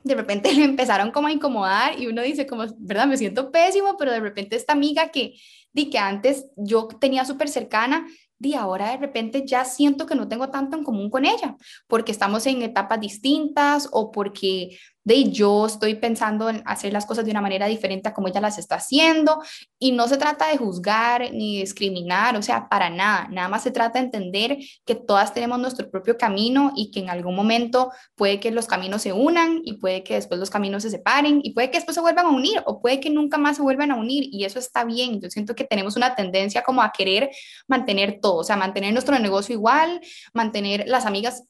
[0.04, 3.08] de repente le empezaron como a incomodar y uno dice como, ¿verdad?
[3.08, 5.36] Me siento pésimo, pero de repente esta amiga que,
[5.72, 10.28] di, que antes yo tenía súper cercana, di, ahora de repente ya siento que no
[10.28, 11.56] tengo tanto en común con ella,
[11.88, 17.26] porque estamos en etapas distintas o porque de yo estoy pensando en hacer las cosas
[17.26, 19.42] de una manera diferente a como ella las está haciendo
[19.80, 23.72] y no se trata de juzgar ni discriminar, o sea, para nada, nada más se
[23.72, 28.40] trata de entender que todas tenemos nuestro propio camino y que en algún momento puede
[28.40, 31.70] que los caminos se unan y puede que después los caminos se separen y puede
[31.70, 34.28] que después se vuelvan a unir o puede que nunca más se vuelvan a unir
[34.32, 35.20] y eso está bien.
[35.22, 37.30] Yo siento que tenemos una tendencia como a querer
[37.68, 40.02] mantener todo, o sea, mantener nuestro negocio igual,
[40.34, 41.44] mantener las amigas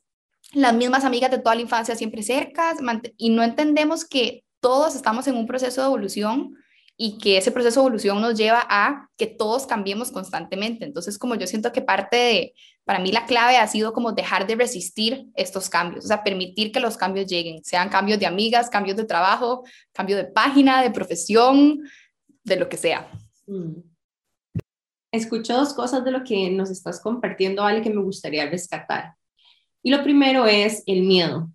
[0.53, 2.77] las mismas amigas de toda la infancia siempre cercas
[3.17, 6.55] y no entendemos que todos estamos en un proceso de evolución
[6.95, 10.85] y que ese proceso de evolución nos lleva a que todos cambiemos constantemente.
[10.85, 12.53] Entonces, como yo siento que parte de,
[12.85, 16.71] para mí la clave ha sido como dejar de resistir estos cambios, o sea, permitir
[16.71, 20.91] que los cambios lleguen, sean cambios de amigas, cambios de trabajo, cambio de página, de
[20.91, 21.81] profesión,
[22.43, 23.11] de lo que sea.
[23.47, 23.81] Mm.
[25.11, 29.15] Escucho dos cosas de lo que nos estás compartiendo, Ale, que me gustaría rescatar.
[29.84, 31.51] Y lo primero es el miedo,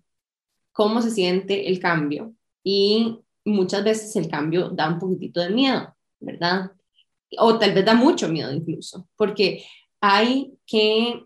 [0.71, 2.33] cómo se siente el cambio.
[2.63, 6.71] Y muchas veces el cambio da un poquitito de miedo, ¿verdad?
[7.37, 9.65] O tal vez da mucho miedo incluso, porque
[9.99, 11.25] hay que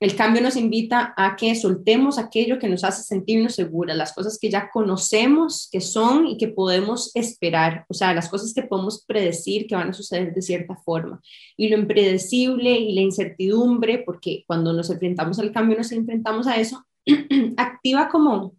[0.00, 4.38] el cambio nos invita a que soltemos aquello que nos hace sentirnos seguras, las cosas
[4.40, 9.04] que ya conocemos que son y que podemos esperar, o sea, las cosas que podemos
[9.04, 11.20] predecir que van a suceder de cierta forma.
[11.56, 16.56] Y lo impredecible y la incertidumbre, porque cuando nos enfrentamos al cambio, nos enfrentamos a
[16.56, 16.84] eso,
[17.56, 18.54] activa como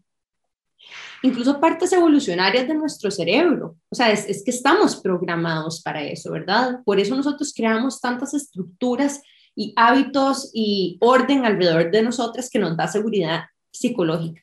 [1.23, 3.77] incluso partes evolucionarias de nuestro cerebro.
[3.89, 6.81] O sea, es, es que estamos programados para eso, ¿verdad?
[6.83, 9.21] Por eso nosotros creamos tantas estructuras
[9.59, 14.41] y hábitos y orden alrededor de nosotras que nos da seguridad psicológica.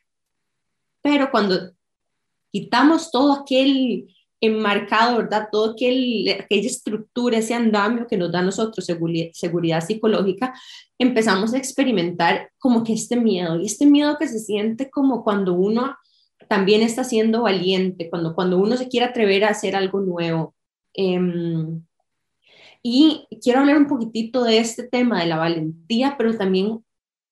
[1.01, 1.73] Pero cuando
[2.53, 5.49] quitamos todo aquel enmarcado, ¿verdad?
[5.51, 10.53] Todo aquel, aquella estructura, ese andamio que nos da a nosotros seguridad, psicológica,
[10.99, 15.55] empezamos a experimentar como que este miedo, y este miedo que se siente como cuando
[15.55, 15.97] uno
[16.47, 20.55] también está siendo valiente, cuando, cuando uno se quiere atrever a hacer algo nuevo.
[20.93, 21.19] Eh,
[22.89, 26.85] y quiero hablar un poquitito de este tema de la valentía, pero también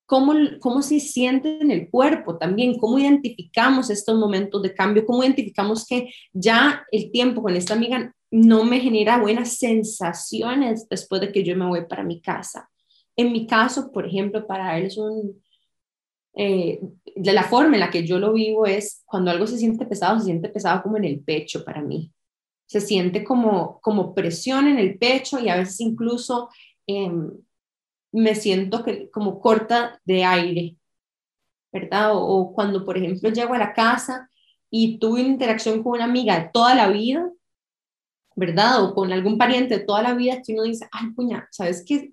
[0.05, 5.23] cómo, cómo se siente en el cuerpo, también cómo identificamos estos momentos de cambio, cómo
[5.23, 11.31] identificamos que ya el tiempo con esta amiga no me genera buenas sensaciones después de
[11.31, 12.69] que yo me voy para mi casa.
[13.15, 15.41] En mi caso, por ejemplo, para él es un...
[16.35, 16.81] Eh,
[17.15, 20.19] de la forma en la que yo lo vivo es cuando algo se siente pesado,
[20.19, 22.13] se siente pesado como en el pecho para mí
[22.67, 26.49] se siente como, como presión en el pecho y a veces incluso
[26.87, 27.31] em,
[28.12, 30.77] me siento que, como corta de aire,
[31.73, 32.12] ¿verdad?
[32.15, 34.31] O, cuando, por ejemplo, llego a la casa
[34.71, 37.29] y tuve una interacción con una amiga de toda la vida,
[38.37, 38.85] ¿verdad?
[38.85, 42.12] O con algún pariente de toda la vida que uno dice, ay, puña, ¿sabes qué?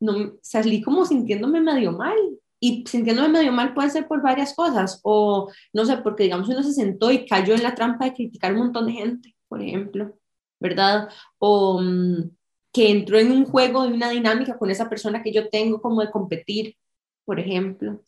[0.00, 2.16] No, salí como sintiéndome medio mal.
[2.60, 6.62] Y sintiéndome medio mal puede ser por varias cosas, o no sé, porque digamos uno
[6.62, 10.14] se sentó y cayó en la trampa de criticar un montón de gente por ejemplo,
[10.60, 11.10] ¿verdad?
[11.38, 12.30] O mm,
[12.72, 16.00] que entró en un juego de una dinámica con esa persona que yo tengo como
[16.00, 16.78] de competir,
[17.26, 18.02] por ejemplo.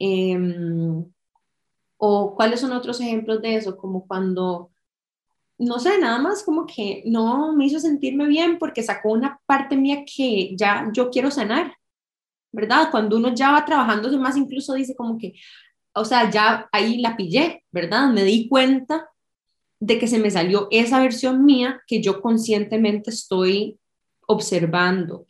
[0.00, 1.04] Em,
[1.98, 4.72] o cuáles son otros ejemplos de eso, como cuando,
[5.58, 9.76] no sé, nada más como que no me hizo sentirme bien porque sacó una parte
[9.76, 11.76] mía que ya yo quiero sanar,
[12.50, 12.90] ¿verdad?
[12.90, 15.34] Cuando uno ya va trabajando más, incluso dice como que,
[15.94, 18.10] o sea, ya ahí la pillé, ¿verdad?
[18.10, 19.08] Me di cuenta
[19.80, 23.78] de que se me salió esa versión mía que yo conscientemente estoy
[24.26, 25.26] observando.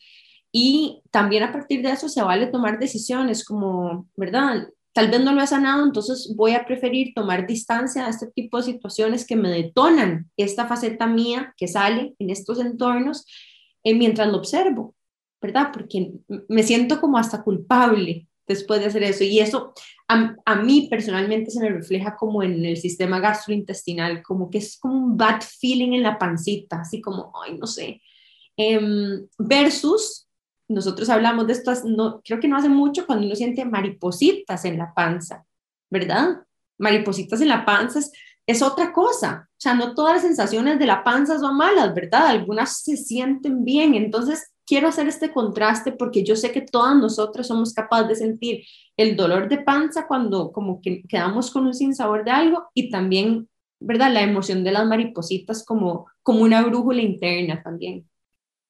[0.50, 4.68] Y también a partir de eso se vale tomar decisiones como, ¿verdad?
[4.92, 8.56] Tal vez no lo he sanado, entonces voy a preferir tomar distancia a este tipo
[8.56, 13.26] de situaciones que me detonan esta faceta mía que sale en estos entornos
[13.84, 14.94] eh, mientras lo observo,
[15.40, 15.70] ¿verdad?
[15.72, 16.12] Porque
[16.48, 19.22] me siento como hasta culpable después de hacer eso.
[19.22, 19.72] Y eso
[20.08, 24.78] a, a, mí personalmente se me refleja como en el sistema gastrointestinal, como que es
[24.78, 28.00] como un bad feeling en la pancita, así como, ay, no sé.
[28.56, 30.26] Em, versus,
[30.66, 34.78] nosotros hablamos de esto, no, creo que no hace mucho cuando uno siente maripositas en
[34.78, 35.44] la panza,
[35.90, 36.42] ¿verdad?
[36.78, 38.10] Maripositas en la panza es,
[38.46, 39.48] es otra cosa.
[39.50, 42.26] O sea, no todas las sensaciones de la panza son malas, ¿verdad?
[42.28, 43.94] Algunas se sienten bien.
[43.94, 48.64] Entonces, quiero hacer este contraste porque yo sé que todas nosotras somos capaces de sentir
[48.98, 53.48] el dolor de panza cuando como que quedamos con un sinsabor de algo y también,
[53.80, 54.12] ¿verdad?
[54.12, 58.06] La emoción de las maripositas como, como una brújula interna también.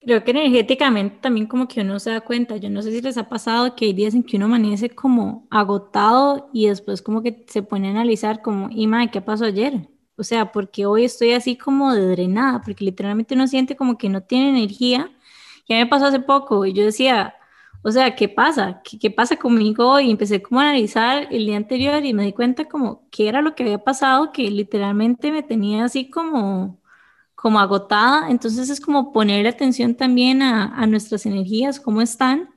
[0.01, 3.18] Creo que energéticamente también como que uno se da cuenta, yo no sé si les
[3.18, 7.44] ha pasado que hay días en que uno amanece como agotado y después como que
[7.49, 9.88] se pone a analizar como, y madre, ¿qué pasó ayer?
[10.16, 14.09] O sea, porque hoy estoy así como de drenada, porque literalmente uno siente como que
[14.09, 15.11] no tiene energía
[15.69, 16.64] ¿Qué me pasó hace poco?
[16.66, 17.35] Y yo decía,
[17.83, 18.81] o sea, ¿qué pasa?
[18.85, 20.01] ¿Qué, ¿Qué, pasa conmigo?
[20.01, 23.43] Y empecé como a analizar el día anterior y me di cuenta como qué era
[23.43, 26.81] lo que había pasado, que literalmente me tenía así como,
[27.35, 28.31] como agotada.
[28.31, 32.51] Entonces es como poner atención también a, a nuestras energías, cómo están,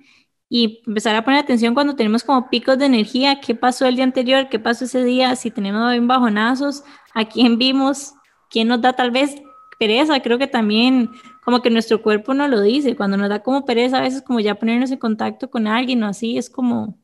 [0.50, 4.04] y empezar a poner atención cuando tenemos como picos de energía, qué pasó el día
[4.04, 6.84] anterior, qué pasó ese día, si tenemos bien bajonazos,
[7.14, 8.14] a quién vimos,
[8.50, 9.42] quién nos da tal vez
[9.80, 11.10] pereza, creo que también
[11.42, 14.40] como que nuestro cuerpo no lo dice, cuando nos da como pereza a veces como
[14.40, 16.98] ya ponernos en contacto con alguien o así, es como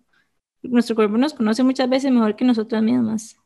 [0.62, 3.38] nuestro cuerpo nos conoce muchas veces mejor que nosotras mismas.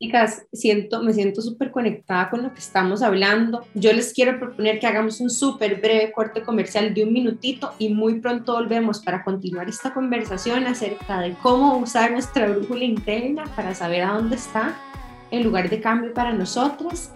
[0.00, 3.64] Chicas, siento, me siento súper conectada con lo que estamos hablando.
[3.74, 7.94] Yo les quiero proponer que hagamos un súper breve corte comercial de un minutito y
[7.94, 13.72] muy pronto volvemos para continuar esta conversación acerca de cómo usar nuestra brújula interna para
[13.72, 14.76] saber a dónde está
[15.30, 17.10] el lugar de cambio para nosotros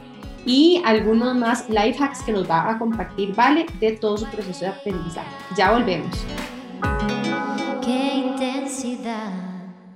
[0.48, 4.60] y algunos más life hacks que nos va a compartir Vale de todo su proceso
[4.60, 5.28] de aprendizaje.
[5.54, 6.24] Ya volvemos.
[7.84, 9.47] Qué intensidad.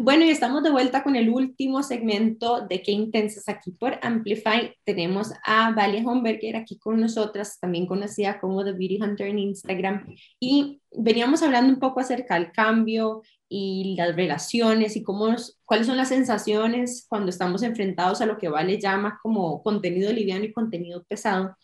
[0.03, 4.74] Bueno, y estamos de vuelta con el último segmento de Qué Intensas aquí por Amplify.
[4.82, 10.12] Tenemos a Vale Homberger aquí con nosotras, también conocida como The Beauty Hunter en Instagram.
[10.40, 15.96] Y veníamos hablando un poco acerca del cambio y las relaciones y cómo, cuáles son
[15.96, 21.05] las sensaciones cuando estamos enfrentados a lo que Vale llama como contenido liviano y contenido
[21.05, 21.57] pesado.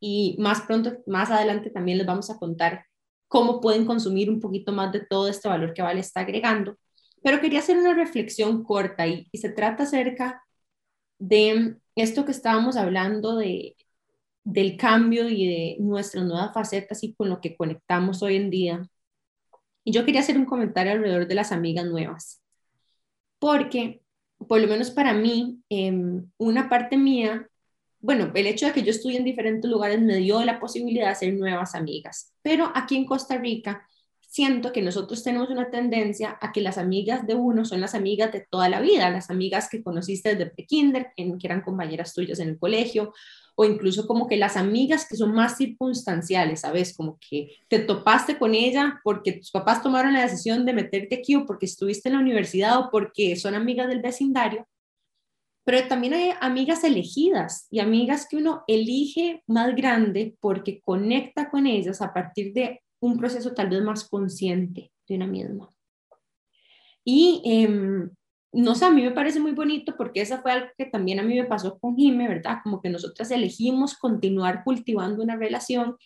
[0.00, 2.86] Y más pronto, más adelante también les vamos a contar
[3.28, 6.76] cómo pueden consumir un poquito más de todo este valor que Vale está agregando.
[7.24, 10.44] Pero quería hacer una reflexión corta y, se trata acerca
[11.18, 13.76] de esto que estábamos hablando de,
[14.44, 18.88] del cambio y de nuestras nuevas facetas y con lo que conectamos hoy en día.
[19.84, 22.42] Y yo quería hacer un comentario alrededor de las amigas nuevas,
[23.38, 24.02] porque
[24.48, 27.48] por lo menos para mí, em, una parte mía,
[28.00, 31.12] bueno, el hecho de que yo estudie en diferentes lugares me dio la posibilidad de
[31.12, 33.88] hacer nuevas amigas, pero aquí en Costa Rica
[34.34, 38.32] siento que nosotros tenemos una tendencia a que las amigas de uno son las amigas
[38.32, 42.48] de toda la vida, las amigas que conociste desde kinder, que eran compañeras tuyas en
[42.48, 43.12] el colegio,
[43.54, 46.96] o incluso como que las amigas que son más circunstanciales, ¿sabes?
[46.96, 51.36] Como que te topaste con ella porque tus papás tomaron la decisión de meterte aquí
[51.36, 54.66] o porque estuviste en la universidad o porque son amigas del vecindario.
[55.64, 61.68] Pero también hay amigas elegidas y amigas que uno elige más grande porque conecta con
[61.68, 65.68] ellas a partir de un proceso tal vez más consciente de una misma.
[67.04, 68.08] Y eh,
[68.52, 71.22] no sé, a mí me parece muy bonito porque esa fue algo que también a
[71.22, 72.58] mí me pasó con Jime, ¿verdad?
[72.62, 75.96] Como que nosotras elegimos continuar cultivando una relación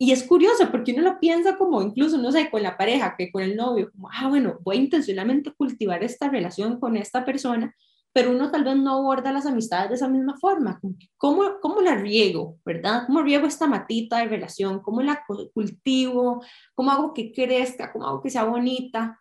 [0.00, 3.32] y es curioso porque uno lo piensa como incluso, no sé, con la pareja, que
[3.32, 7.74] con el novio, como, ah, bueno, voy intencionalmente cultivar esta relación con esta persona,
[8.18, 10.80] pero uno tal vez no aborda las amistades de esa misma forma.
[11.16, 13.04] ¿Cómo, cómo la riego, verdad?
[13.06, 14.80] ¿Cómo riego esta matita de relación?
[14.80, 15.22] ¿Cómo la
[15.54, 16.42] cultivo?
[16.74, 17.92] ¿Cómo hago que crezca?
[17.92, 19.20] ¿Cómo hago que sea bonita?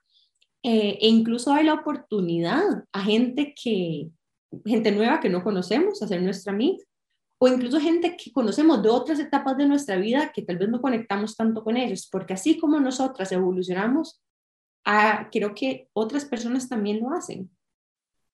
[0.64, 4.10] Eh, e incluso hay la oportunidad a gente que,
[4.66, 6.84] gente nueva que no conocemos, hacer nuestra amiga,
[7.40, 10.82] o incluso gente que conocemos de otras etapas de nuestra vida que tal vez no
[10.82, 14.24] conectamos tanto con ellos, porque así como nosotras evolucionamos,
[14.86, 17.52] ah, creo que otras personas también lo hacen.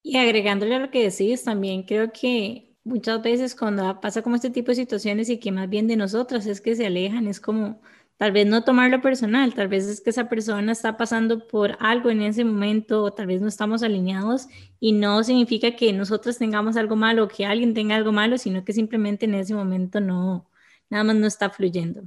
[0.04, 4.50] Y agregándole a lo que decís, también creo que muchas veces cuando pasa como este
[4.50, 7.82] tipo de situaciones y que más bien de nosotras es que se alejan, es como
[8.18, 12.10] Tal vez no tomarlo personal, tal vez es que esa persona está pasando por algo
[12.10, 14.48] en ese momento o tal vez no estamos alineados
[14.80, 18.64] y no significa que nosotros tengamos algo malo o que alguien tenga algo malo, sino
[18.64, 20.50] que simplemente en ese momento no,
[20.90, 22.04] nada más no está fluyendo.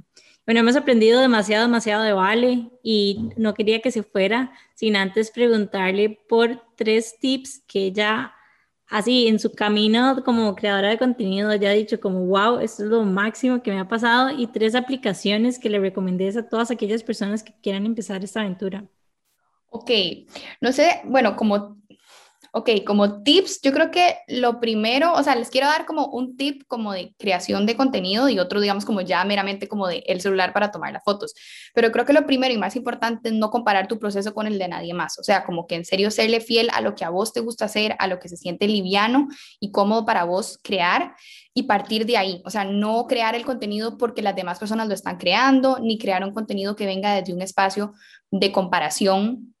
[0.47, 5.29] Bueno, hemos aprendido demasiado, demasiado de Vale y no quería que se fuera sin antes
[5.29, 8.33] preguntarle por tres tips que ella
[8.87, 13.03] así en su camino como creadora de contenido haya dicho como, wow, esto es lo
[13.03, 17.43] máximo que me ha pasado y tres aplicaciones que le recomendé a todas aquellas personas
[17.43, 18.85] que quieran empezar esta aventura.
[19.69, 19.91] Ok,
[20.61, 21.75] no sé, bueno, como
[22.57, 26.37] Ok, como tips, yo creo que lo primero, o sea, les quiero dar como un
[26.37, 30.21] tip como de creación de contenido y otro, digamos, como ya meramente como de el
[30.21, 31.35] celular para tomar las fotos.
[31.75, 34.57] Pero creo que lo primero y más importante es no comparar tu proceso con el
[34.57, 35.19] de nadie más.
[35.19, 37.65] O sea, como que en serio serle fiel a lo que a vos te gusta
[37.65, 39.27] hacer, a lo que se siente liviano
[39.59, 41.13] y cómodo para vos crear
[41.53, 42.41] y partir de ahí.
[42.43, 46.23] O sea, no crear el contenido porque las demás personas lo están creando, ni crear
[46.23, 47.93] un contenido que venga desde un espacio
[48.31, 49.53] de comparación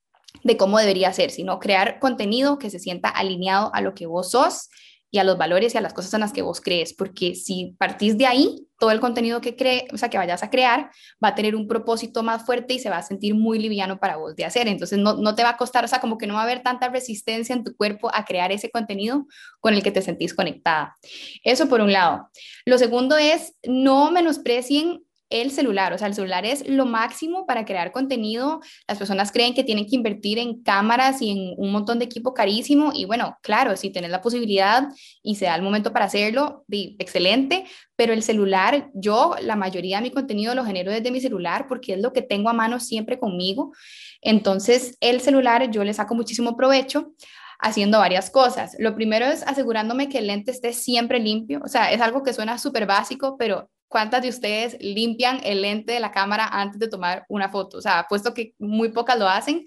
[0.43, 4.31] de cómo debería ser, sino crear contenido que se sienta alineado a lo que vos
[4.31, 4.69] sos
[5.09, 7.75] y a los valores y a las cosas en las que vos crees, porque si
[7.79, 10.91] partís de ahí, todo el contenido que cree, o sea, que vayas a crear,
[11.23, 14.17] va a tener un propósito más fuerte y se va a sentir muy liviano para
[14.17, 14.67] vos de hacer.
[14.67, 16.61] Entonces, no, no te va a costar, o sea, como que no va a haber
[16.61, 19.25] tanta resistencia en tu cuerpo a crear ese contenido
[19.61, 20.95] con el que te sentís conectada.
[21.43, 22.29] Eso por un lado.
[22.65, 25.93] Lo segundo es, no menosprecien el celular.
[25.93, 28.61] O sea, el celular es lo máximo para crear contenido.
[28.87, 32.33] Las personas creen que tienen que invertir en cámaras y en un montón de equipo
[32.33, 32.91] carísimo.
[32.93, 34.87] Y bueno, claro, si tienes la posibilidad
[35.21, 37.65] y se da el momento para hacerlo, excelente.
[37.95, 41.93] Pero el celular, yo la mayoría de mi contenido lo genero desde mi celular porque
[41.93, 43.73] es lo que tengo a mano siempre conmigo.
[44.21, 47.13] Entonces, el celular yo le saco muchísimo provecho
[47.59, 48.75] haciendo varias cosas.
[48.79, 51.59] Lo primero es asegurándome que el lente esté siempre limpio.
[51.63, 55.93] O sea, es algo que suena súper básico, pero ¿Cuántas de ustedes limpian el lente
[55.93, 57.77] de la cámara antes de tomar una foto?
[57.77, 59.65] O sea, puesto que muy pocas lo hacen.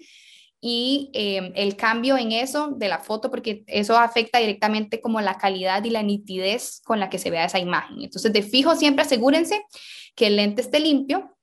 [0.63, 5.39] Y em, el cambio en eso de la foto, porque eso afecta directamente como la
[5.39, 8.01] calidad y la nitidez con la que se vea esa imagen.
[8.01, 9.59] Entonces, de fijo, siempre asegúrense
[10.15, 11.35] que el lente esté limpio.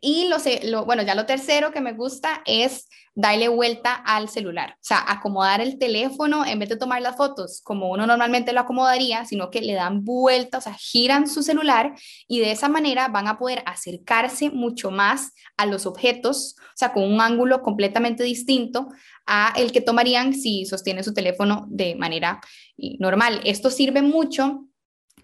[0.00, 2.88] Y lo, lo, bueno, ya lo tercero que me gusta es
[3.18, 7.60] darle vuelta al celular, o sea, acomodar el teléfono en vez de tomar las fotos
[7.64, 11.94] como uno normalmente lo acomodaría, sino que le dan vuelta, o sea, giran su celular
[12.28, 16.92] y de esa manera van a poder acercarse mucho más a los objetos, o sea,
[16.92, 18.86] con un ángulo completamente distinto
[19.26, 22.40] a el que tomarían si sostiene su teléfono de manera
[22.76, 23.40] eh, normal.
[23.44, 24.67] Esto sirve mucho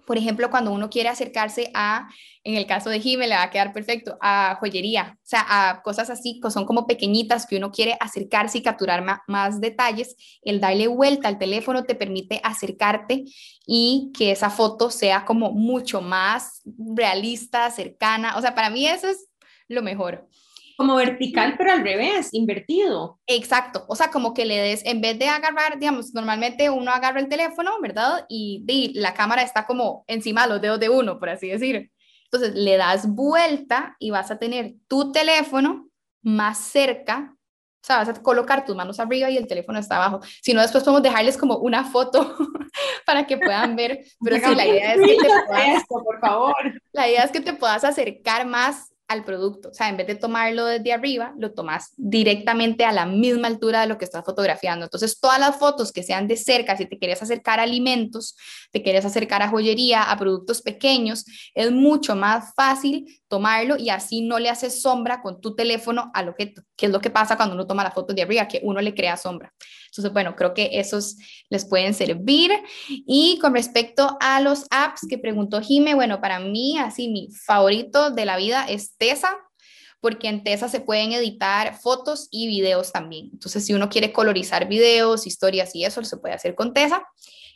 [0.07, 2.09] por ejemplo, cuando uno quiere acercarse a,
[2.43, 5.83] en el caso de Jimmy, le va a quedar perfecto, a joyería, o sea, a
[5.83, 10.61] cosas así que son como pequeñitas que uno quiere acercarse y capturar más, detalles, el
[10.61, 13.25] darle vuelta al teléfono te permite acercarte
[13.67, 16.63] y que esa foto sea como mucho más
[16.95, 19.29] realista, cercana, o sea, para mí eso es
[19.69, 20.29] lo mejor
[20.77, 23.21] como vertical, pero al revés, invertido.
[23.27, 27.21] Exacto, o sea, como que le des, en vez de agarrar, digamos, normalmente uno agarra
[27.21, 28.27] el teléfono, ¿verdad?
[28.29, 31.91] Y, la cámara está como encima de los dedos de uno, por así decir.
[32.25, 35.89] Entonces le das vuelta y vas a tener tu teléfono
[36.23, 37.31] más cerca,
[37.85, 40.21] o sea, vas a colocar tus manos arriba y el teléfono está abajo.
[40.43, 42.35] Si no, después podemos dejarles como una foto
[43.07, 44.05] para que puedan ver.
[44.25, 46.81] Pero sí, la idea es que te puedas, por favor.
[46.93, 49.69] La idea es que te puedas acercar más al producto.
[49.71, 53.83] O sea, en vez de tomarlo desde arriba, lo tomas directamente a la misma altura
[53.83, 54.87] de lo que estás fotografiando.
[54.87, 58.37] Entonces, todas las fotos que sean de cerca, si te quieres acercar a alimentos,
[58.73, 61.25] te quieres acercar a joyería, a productos pequeños,
[61.55, 66.29] es mucho más fácil tomarlo y así no le haces sombra con tu teléfono al
[66.29, 68.81] objeto, que es lo que pasa cuando uno toma la foto de arriba, que uno
[68.81, 69.53] le crea sombra.
[69.95, 71.17] Entonces, bueno, creo que esos
[71.51, 72.51] les pueden servir.
[72.89, 78.11] Y con respecto a los apps que preguntó Jime, bueno, para mí, así mi favorito
[78.11, 78.97] de la vida es
[80.01, 83.31] Porque en Tesa se pueden editar fotos y videos también.
[83.33, 87.03] Entonces, si uno quiere colorizar videos, historias y eso, se puede hacer con Tesa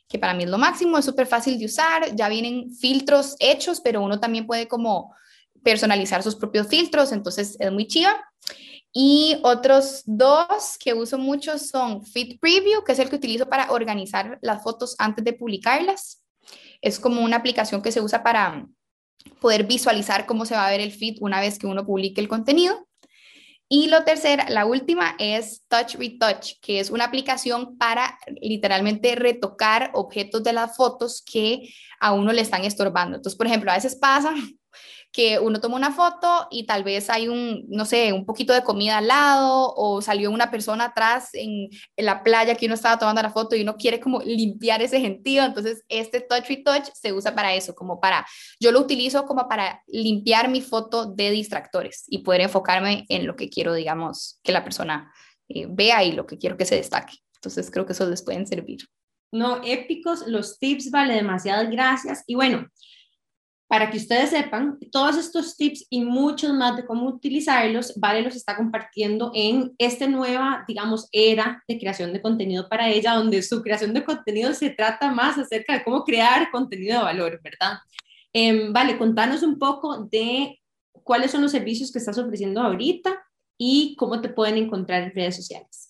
[0.08, 3.80] que para mí es lo máximo, es súper fácil de usar, ya vienen filtros hechos,
[3.80, 5.14] pero uno también puede como
[5.62, 8.16] personalizar sus propios filtros, entonces es muy chiva.
[8.90, 13.70] Y otros dos que uso mucho son Fit Preview, que es el que utilizo para
[13.70, 16.24] organizar las fotos antes de publicarlas.
[16.80, 18.66] Es como una aplicación que se usa para
[19.40, 22.28] poder visualizar cómo se va a ver el feed una vez que uno publique el
[22.28, 22.86] contenido.
[23.70, 29.90] Y lo tercero, la última es Touch Retouch, que es una aplicación para literalmente retocar
[29.92, 31.68] objetos de las fotos que
[32.00, 33.16] a uno le están estorbando.
[33.16, 34.34] Entonces, por ejemplo, a veces pasa
[35.12, 38.62] que uno toma una foto y tal vez hay un, no sé, un poquito de
[38.62, 43.22] comida al lado o salió una persona atrás en, la playa que uno estaba tomando
[43.22, 45.44] la foto y uno quiere como limpiar ese gentío.
[45.44, 48.26] Entonces, este Touch Retouch se usa para eso, como para,
[48.60, 53.34] yo lo utilizo como para limpiar mi foto de distractores y poder enfocarme en lo
[53.34, 55.12] que quiero, digamos, que la persona
[55.48, 57.14] eh, vea y lo que quiero que se destaque.
[57.36, 58.80] Entonces, creo que eso les pueden servir.
[59.32, 62.24] No, épicos los tips, vale, demasiadas gracias.
[62.26, 62.66] Y bueno,
[63.68, 68.34] para que ustedes sepan, todos estos tips y muchos más de cómo utilizarlos, Vale los
[68.34, 73.62] está compartiendo en esta nueva, digamos, era de creación de contenido para ella, donde su
[73.62, 77.78] creación de contenido se trata más acerca de cómo crear contenido de valor, ¿verdad?
[78.32, 80.58] Em, vale, contanos un poco de
[81.04, 83.22] cuáles son los servicios que estás ofreciendo ahorita
[83.58, 85.87] y cómo te pueden encontrar en redes sociales.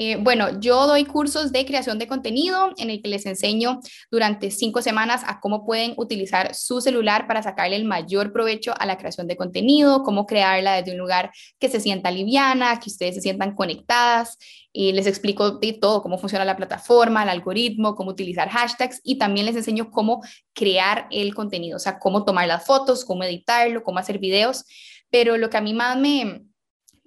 [0.00, 3.80] Eh, bueno, yo doy cursos de creación de contenido en el que les enseño
[4.12, 8.86] durante cinco semanas a cómo pueden utilizar su celular para sacarle el mayor provecho a
[8.86, 13.16] la creación de contenido, cómo crearla desde un lugar que se sienta liviana, que ustedes
[13.16, 14.38] se sientan conectadas.
[14.72, 19.18] Y les explico de todo, cómo funciona la plataforma, el algoritmo, cómo utilizar hashtags y
[19.18, 20.22] también les enseño cómo
[20.54, 24.64] crear el contenido, o sea, cómo tomar las fotos, cómo editarlo, cómo hacer videos.
[25.10, 26.47] Pero lo que a mí más me,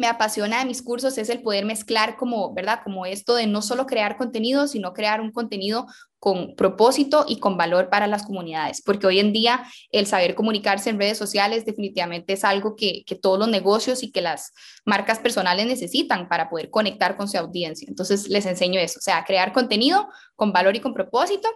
[0.02, 2.80] me apasiona de mis cursos es el poder mezclar como, ¿verdad?
[2.84, 5.86] Como esto de no solo crear contenido, sino crear un contenido
[6.22, 10.92] con propósito y con valor para las comunidades, porque hoy en día el saber comunicarse
[10.92, 14.54] en redes sociales definitivamente es algo que, todos los negocios y que las
[14.86, 17.88] marcas personales necesitan para poder conectar con su audiencia.
[17.90, 21.48] Entonces les enseño eso, o sea, crear contenido con valor y con propósito.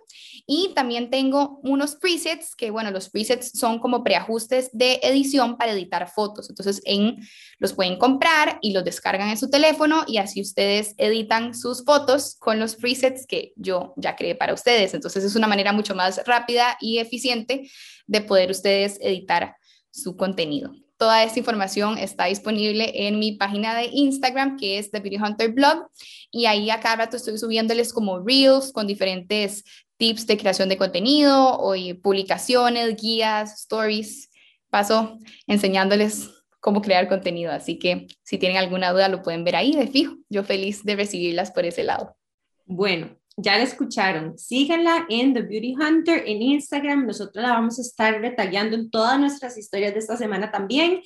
[0.47, 5.74] Y también tengo unos presets, que bueno, los presets son como preajustes de edición para
[5.74, 6.49] editar fotos.
[6.49, 7.18] Entonces en,
[7.59, 12.36] los pueden comprar y los descargan en su teléfono y así ustedes editan sus fotos
[12.39, 14.93] con los presets que yo ya creé para ustedes.
[14.93, 17.70] Entonces es una manera mucho más rápida y eficiente
[18.08, 19.56] de poder ustedes editar
[19.91, 20.74] su contenido.
[20.97, 25.51] Toda esta información está disponible en mi página de Instagram, que es The Beauty Hunter
[25.51, 25.89] Blog,
[26.32, 29.64] y ahí a cada rato estoy subiéndoles como reels con diferentes
[29.97, 34.30] tips de creación de contenido, o publicaciones, guías, stories.
[34.70, 36.30] Paso enseñándoles
[36.60, 40.16] cómo crear contenido, así que si tienen alguna duda lo pueden ver ahí de fijo.
[40.30, 42.18] Yo feliz de recibirlas por ese lado.
[42.66, 44.38] Bueno, ya la escucharon.
[44.38, 47.06] Síganla en The Beauty Hunter en Instagram.
[47.06, 51.02] Nosotros la vamos a estar detallando en todas nuestras historias de esta semana también.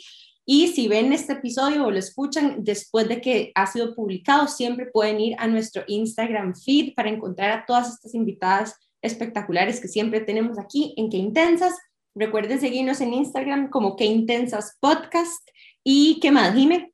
[0.46, 4.88] Y si ven este episodio o lo escuchan después de que ha sido publicado, siempre
[4.88, 10.22] pueden ir a nuestro Instagram feed para encontrar a todas estas invitadas espectaculares que siempre
[10.22, 11.76] tenemos aquí en Qué Intensas.
[12.16, 15.48] Recuerden seguirnos en Instagram como Qué Intensas Podcast.
[15.84, 16.94] ¿Y qué más, Dime.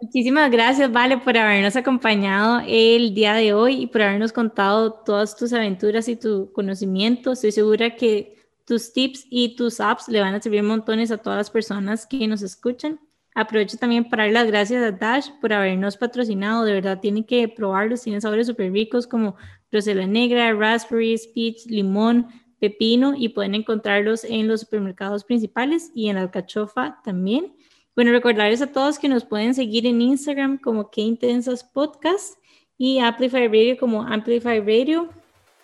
[0.00, 5.36] Muchísimas gracias, Vale, por habernos acompañado el día de hoy y por habernos contado todas
[5.36, 7.32] tus aventuras y tu conocimiento.
[7.32, 11.38] Estoy segura que tus tips y tus apps le van a servir montones a todas
[11.38, 13.00] las personas que nos escuchan.
[13.34, 16.64] Aprovecho también para dar las gracias a Dash por habernos patrocinado.
[16.64, 18.02] De verdad, tienen que probarlos.
[18.02, 19.34] Tienen sabores súper ricos como
[19.72, 22.28] rosela negra, raspberry, peach, limón,
[22.60, 27.54] pepino y pueden encontrarlos en los supermercados principales y en la alcachofa también.
[27.98, 32.38] Bueno, recordarles a todos que nos pueden seguir en Instagram como Que Intensas Podcast
[32.76, 35.08] y Amplify Radio como Amplify Radio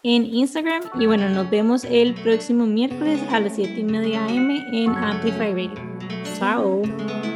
[0.02, 0.82] en Instagram.
[0.98, 5.52] Y bueno, nos vemos el próximo miércoles a las 7 y media am en Amplify
[5.52, 5.74] Radio.
[6.36, 6.82] Chao.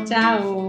[0.04, 0.68] Chao.